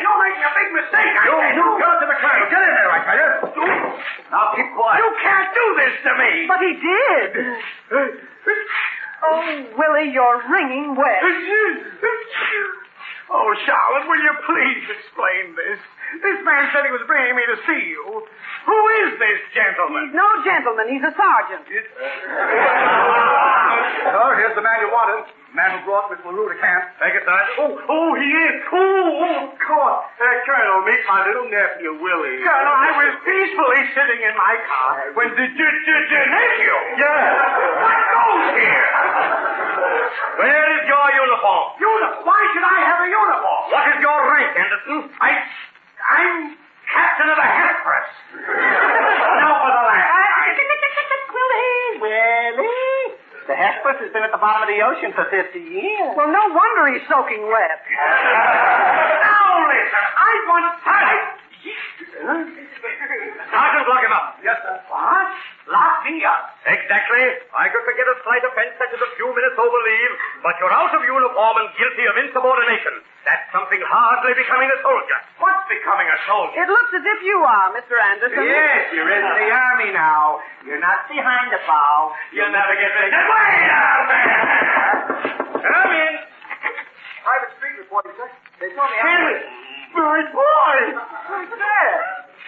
You're 0.00 0.20
making 0.20 0.44
a 0.44 0.52
big 0.54 0.68
mistake. 0.76 1.12
You, 1.24 1.34
you, 1.56 1.64
go 1.80 1.88
to 1.88 2.06
the 2.06 2.16
clerk. 2.20 2.40
Get 2.52 2.60
in 2.60 2.72
there, 2.76 2.90
I 2.92 2.98
tell 3.04 3.16
you. 3.16 3.32
Now 4.30 4.54
keep 4.54 4.69
this 5.76 5.94
to 6.06 6.12
me. 6.18 6.32
But 6.48 6.60
he 6.64 6.72
did. 6.78 7.30
Oh, 9.22 9.42
Willie, 9.76 10.10
you're 10.12 10.40
wringing 10.48 10.96
wet. 10.96 11.22
Oh, 13.30 13.54
Charlotte, 13.62 14.08
will 14.08 14.18
you 14.18 14.34
please 14.42 14.84
explain 14.90 15.54
this? 15.54 15.78
This 16.18 16.42
man 16.42 16.66
said 16.74 16.82
he 16.82 16.90
was 16.90 17.06
bringing 17.06 17.36
me 17.36 17.44
to 17.46 17.56
see 17.62 17.82
you. 17.94 18.26
Who 18.66 18.78
is 19.06 19.18
this 19.22 19.38
gentleman? 19.54 20.10
He's 20.10 20.16
no 20.18 20.26
gentleman. 20.42 20.88
He's 20.90 21.04
a 21.04 21.14
sergeant. 21.14 21.64
Oh, 24.10 24.32
here's 24.34 24.56
the 24.56 24.62
man 24.62 24.80
you 24.80 24.90
wanted. 24.90 25.28
Man 25.50 25.66
who 25.74 25.82
brought 25.82 26.06
Miss 26.14 26.22
LaRue 26.22 26.46
to 26.46 26.58
camp. 26.62 26.94
Sergeant. 27.02 27.26
Oh, 27.58 27.74
oh, 27.74 28.10
he 28.14 28.28
is. 28.30 28.62
Oh, 28.70 28.78
oh, 28.78 29.50
of 29.50 29.58
course. 29.58 30.06
Uh, 30.14 30.46
Colonel, 30.46 30.86
meet 30.86 31.02
my 31.10 31.26
little 31.26 31.50
nephew, 31.50 31.98
Willie. 31.98 32.38
Colonel, 32.38 32.70
I 32.70 32.90
was 32.94 33.18
peacefully 33.26 33.82
sitting 33.90 34.22
in 34.30 34.34
my 34.38 34.54
car 34.70 35.10
when 35.18 35.34
the, 35.34 35.46
nephew. 35.50 36.74
Yes. 37.02 37.34
What 37.82 37.98
goes 38.14 38.46
here? 38.62 38.86
Where 40.38 40.66
is 40.78 40.82
your 40.86 41.06
uniform? 41.18 41.66
Uniform? 41.82 42.30
Why 42.30 42.40
should 42.54 42.66
I 42.70 42.78
have 42.86 43.00
a 43.02 43.08
uniform? 43.10 43.62
What 43.74 43.84
is 43.90 43.98
your 43.98 44.18
rank, 44.30 44.54
Anderson? 44.54 44.98
I, 45.18 45.30
I'm 45.98 46.54
captain 46.94 47.26
of 47.26 47.36
the 47.42 47.48
Hesperus. 47.58 48.10
now 49.42 49.54
for 49.66 49.70
the 49.74 49.82
last. 49.82 50.14
Willie, 52.00 52.54
Willie. 52.54 52.99
The 53.50 53.58
Hesperus 53.58 53.98
has 53.98 54.14
been 54.14 54.22
at 54.22 54.30
the 54.30 54.38
bottom 54.38 54.62
of 54.62 54.70
the 54.70 54.78
ocean 54.78 55.10
for 55.10 55.26
50 55.26 55.58
years. 55.58 56.14
Well, 56.14 56.30
no 56.30 56.54
wonder 56.54 56.94
he's 56.94 57.02
soaking 57.10 57.42
wet. 57.50 57.82
now 59.26 59.66
listen, 59.66 60.04
I 60.06 60.32
want 60.46 60.70
time. 60.86 61.18
Sergeant, 63.50 63.86
lock 63.90 64.02
him 64.06 64.14
up. 64.14 64.38
Yes, 64.46 64.54
sir. 64.62 64.78
What? 64.86 65.34
Lock 65.66 66.06
me 66.06 66.22
up. 66.22 66.54
Exactly. 66.62 67.26
I 67.50 67.66
could 67.74 67.82
forget 67.82 68.06
a 68.06 68.22
slight 68.22 68.46
offense 68.46 68.78
such 68.78 68.94
as 68.94 69.02
a 69.02 69.10
few 69.18 69.26
minutes 69.34 69.58
over 69.58 69.78
leave, 69.82 70.12
but 70.46 70.54
you're 70.62 70.70
out 70.70 70.94
of 70.94 71.02
uniform 71.02 71.54
and 71.58 71.74
guilty 71.74 72.06
of 72.06 72.14
insubordination. 72.22 73.02
That's 73.26 73.50
something 73.50 73.82
hardly 73.82 74.38
becoming 74.38 74.70
a 74.70 74.78
soldier. 74.78 75.18
What's 75.90 75.98
becoming 75.98 76.14
a 76.14 76.20
soldier? 76.22 76.54
It 76.54 76.68
looks 76.70 76.92
as 76.94 77.02
if 77.02 77.20
you 77.26 77.34
are, 77.42 77.74
Mr. 77.74 77.98
Anderson. 77.98 78.46
Yes, 78.46 78.94
you're 78.94 79.10
in 79.10 79.26
the 79.26 79.50
army 79.50 79.90
now. 79.90 80.38
You're 80.62 80.78
not 80.78 81.10
behind 81.10 81.50
the 81.50 81.58
bow. 81.66 82.14
You'll 82.30 82.54
never 82.54 82.78
get 82.78 82.94
ready. 82.94 83.10
Get 83.10 83.26
away 83.26 83.50
now, 83.66 83.96
man! 84.06 84.30
Come 85.50 85.90
in. 85.90 86.12
Private 87.26 87.52
street 87.58 87.76
reporting, 87.82 88.14
sir. 88.14 88.30
They 88.62 88.70
told 88.70 88.86
me. 88.86 88.98
Henry! 89.02 89.42
My 89.90 90.22
boy! 90.30 90.78
Dad! 91.58 91.94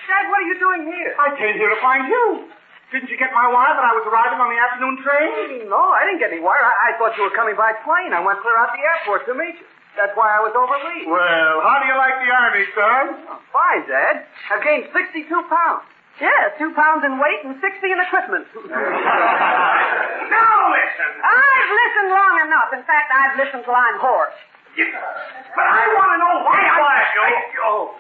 Dad, 0.07 0.25
what 0.31 0.39
are 0.39 0.47
you 0.47 0.63
doing 0.63 0.87
here? 0.87 1.11
I 1.19 1.35
came 1.35 1.59
here 1.59 1.71
to 1.75 1.81
find 1.83 2.07
you. 2.07 2.47
Didn't 2.95 3.11
you 3.11 3.19
get 3.19 3.35
my 3.35 3.51
wire 3.51 3.75
that 3.75 3.83
I 3.83 3.91
was 3.99 4.07
arriving 4.07 4.39
on 4.39 4.55
the 4.55 4.61
afternoon 4.71 5.03
train? 5.03 5.67
No, 5.67 5.83
I 5.91 6.07
didn't 6.07 6.23
get 6.23 6.31
any 6.31 6.39
wire. 6.39 6.63
I, 6.63 6.95
I 6.95 6.99
thought 7.01 7.19
you 7.19 7.27
were 7.27 7.35
coming 7.35 7.59
by 7.59 7.75
plane. 7.83 8.15
I 8.15 8.23
went 8.23 8.39
clear 8.39 8.55
out 8.55 8.71
the 8.71 8.85
airport 8.87 9.27
to 9.27 9.35
meet 9.35 9.59
you. 9.59 9.67
That's 9.97 10.17
why 10.17 10.33
I 10.33 10.41
was 10.41 10.57
over 10.57 10.73
late. 10.89 11.05
Well, 11.05 11.61
how 11.61 11.77
do 11.85 11.87
you 11.89 11.97
like 11.97 12.17
the 12.25 12.31
army, 12.33 12.65
son? 12.73 13.05
Fine, 13.53 13.87
Dad. 13.87 14.27
I've 14.51 14.65
gained 14.65 14.89
62 14.93 15.29
pounds. 15.29 15.85
Yes, 16.21 16.53
two 16.59 16.73
pounds 16.77 17.05
in 17.05 17.19
weight 17.19 17.41
and 17.45 17.57
60 17.61 17.65
in 17.89 17.99
equipment. 18.01 18.47
now 18.69 20.57
listen. 20.71 21.09
I've 21.25 21.71
listened 21.73 22.11
long 22.13 22.35
enough. 22.47 22.69
In 22.77 22.85
fact, 22.85 23.09
I've 23.13 23.37
listened 23.41 23.65
till 23.65 23.75
I'm 23.75 23.99
hoarse. 23.99 24.37
But 24.77 25.67
I 25.69 25.83
want 25.97 26.11
to 26.17 26.19
know 26.21 26.35
why 26.49 26.61
I... 26.61 26.73
quiet, 26.81 27.09
you. 27.13 27.61
Oh, 27.65 27.93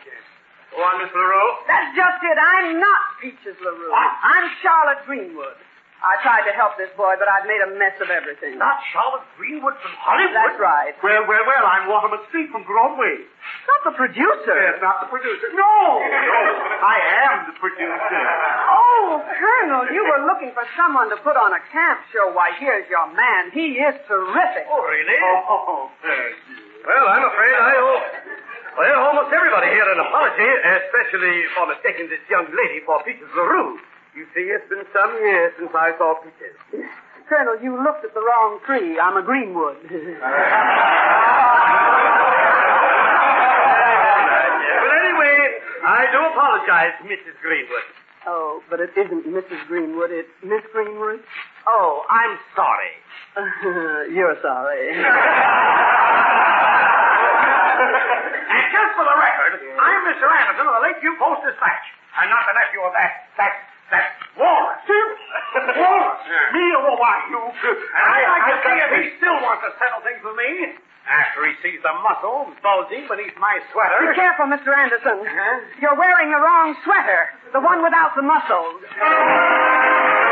Go 0.72 0.80
on, 0.80 1.04
Miss 1.04 1.12
LaRue. 1.12 1.50
That's 1.68 1.92
just 1.92 2.24
it. 2.24 2.38
I'm 2.40 2.80
not 2.80 3.00
Peaches 3.20 3.56
LaRue. 3.60 3.92
What? 3.92 4.08
I'm 4.24 4.48
Charlotte 4.64 5.04
Greenwood. 5.04 5.56
I 6.02 6.18
tried 6.26 6.42
to 6.50 6.54
help 6.58 6.74
this 6.74 6.90
boy, 6.98 7.14
but 7.14 7.30
I'd 7.30 7.46
made 7.46 7.62
a 7.62 7.78
mess 7.78 7.94
of 8.02 8.10
everything. 8.10 8.58
Not 8.58 8.82
Charlotte 8.90 9.22
Greenwood 9.38 9.78
from 9.78 9.94
Hollywood? 10.02 10.34
That's 10.34 10.58
right. 10.58 10.98
Well, 10.98 11.22
well, 11.30 11.46
well, 11.46 11.62
I'm 11.62 11.86
Waterman 11.86 12.26
Street 12.26 12.50
from 12.50 12.66
Broadway. 12.66 13.22
Not 13.70 13.80
the 13.86 13.94
producer. 13.94 14.50
Yes, 14.50 14.82
not 14.82 15.06
the 15.06 15.10
producer. 15.14 15.46
No! 15.54 16.02
No, 16.02 16.42
I 16.82 16.96
am 17.22 17.34
the 17.46 17.56
producer. 17.62 18.18
Oh, 18.18 19.22
Colonel, 19.30 19.94
you 19.94 20.02
were 20.02 20.26
looking 20.26 20.50
for 20.58 20.66
someone 20.74 21.06
to 21.14 21.18
put 21.22 21.38
on 21.38 21.54
a 21.54 21.62
camp 21.70 22.02
show. 22.10 22.34
Why, 22.34 22.50
here's 22.58 22.90
your 22.90 23.06
man. 23.14 23.54
He 23.54 23.78
is 23.78 23.94
terrific. 24.10 24.66
Oh, 24.66 24.82
really? 24.82 25.18
Oh, 25.22 25.54
oh, 25.54 25.62
oh 25.70 25.82
thank 26.02 26.34
you. 26.50 26.82
Well, 26.82 27.06
I'm 27.14 27.30
afraid 27.30 27.54
I 27.54 27.72
owe. 27.78 28.02
Well, 28.74 28.98
almost 29.06 29.30
everybody 29.30 29.70
here 29.70 29.86
an 29.86 30.02
apology, 30.02 30.50
especially 30.82 31.46
for 31.54 31.70
mistaking 31.70 32.10
this 32.10 32.26
young 32.26 32.50
lady 32.50 32.82
for 32.82 32.98
Peaches 33.06 33.30
LaRue. 33.38 33.78
You 34.14 34.26
see, 34.34 34.42
it's 34.52 34.68
been 34.68 34.84
some 34.92 35.12
years 35.20 35.52
since 35.58 35.70
I 35.74 35.96
saw 35.96 36.14
Peaches. 36.20 36.56
Colonel, 37.28 37.56
you 37.62 37.82
looked 37.82 38.04
at 38.04 38.12
the 38.12 38.20
wrong 38.20 38.60
tree. 38.66 38.98
I'm 39.00 39.16
a 39.16 39.22
Greenwood. 39.22 39.76
But 44.82 44.92
anyway, 44.98 45.36
I 45.86 46.06
do 46.10 46.18
apologize, 46.32 46.94
Mrs. 47.06 47.36
Greenwood. 47.40 47.86
oh, 48.26 48.62
but 48.70 48.80
it 48.80 48.90
isn't 48.96 49.26
Mrs. 49.26 49.66
Greenwood. 49.66 50.10
It's 50.10 50.28
Miss 50.42 50.62
Greenwood. 50.72 51.20
Oh, 51.66 52.04
I'm 52.10 52.38
sorry. 52.56 52.92
You're 54.14 54.36
sorry. 54.42 54.92
And 57.82 58.68
just 58.70 58.92
for 58.94 59.02
the 59.08 59.16
record, 59.16 59.52
I'm 59.80 60.00
Mr. 60.06 60.28
Anderson 60.28 60.68
of 60.68 60.74
the 60.76 60.82
Lakeview 60.84 61.16
Post 61.18 61.40
Dispatch. 61.42 61.86
I'm 62.14 62.28
not 62.28 62.44
the 62.46 62.52
nephew 62.54 62.84
of 62.84 62.92
that, 62.92 63.26
that, 63.40 63.52
that 63.92 64.16
Wallace. 64.40 64.88
Wallace? 65.76 66.24
Me? 66.56 66.64
Oh, 66.80 66.96
why, 66.96 67.20
you... 67.28 67.40
And 67.44 68.04
I'd 68.08 68.26
like 68.32 68.46
to 68.48 68.56
see 68.64 68.76
if 68.80 68.90
he 68.96 69.04
still 69.20 69.36
wants 69.44 69.62
to 69.68 69.70
settle 69.76 70.00
things 70.00 70.24
with 70.24 70.36
me. 70.36 70.80
After 71.02 71.44
he 71.50 71.54
sees 71.60 71.82
the 71.82 71.92
muscles 71.98 72.54
bulging 72.62 73.10
beneath 73.10 73.34
my 73.36 73.58
sweater. 73.74 74.06
Be 74.06 74.14
careful, 74.14 74.46
Mr. 74.46 74.70
Anderson. 74.70 75.18
Uh-huh. 75.20 75.82
You're 75.82 75.98
wearing 75.98 76.30
the 76.30 76.38
wrong 76.38 76.78
sweater. 76.86 77.28
The 77.52 77.60
one 77.60 77.82
without 77.82 78.14
the 78.14 78.22
muscles. 78.22 78.80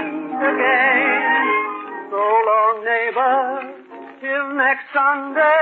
meet 0.00 0.40
again. 0.48 1.44
So 2.08 2.22
long, 2.48 2.84
neighbor, 2.84 3.36
till 4.20 4.48
next 4.56 4.86
Sunday. 4.94 5.55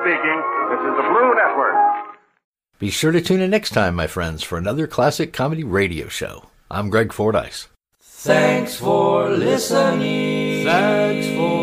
Speaking. 0.00 0.42
This 0.70 0.80
is 0.80 0.96
the 0.96 1.06
Blue 1.08 1.34
Network. 1.34 1.74
Be 2.78 2.90
sure 2.90 3.12
to 3.12 3.20
tune 3.20 3.40
in 3.40 3.50
next 3.50 3.70
time, 3.70 3.94
my 3.94 4.06
friends, 4.06 4.42
for 4.42 4.56
another 4.56 4.86
classic 4.86 5.32
comedy 5.32 5.64
radio 5.64 6.08
show. 6.08 6.46
I'm 6.70 6.88
Greg 6.88 7.12
Fordyce. 7.12 7.68
Thanks 8.00 8.76
for 8.76 9.28
listening. 9.28 10.64
Thanks 10.64 11.26
for 11.36 11.59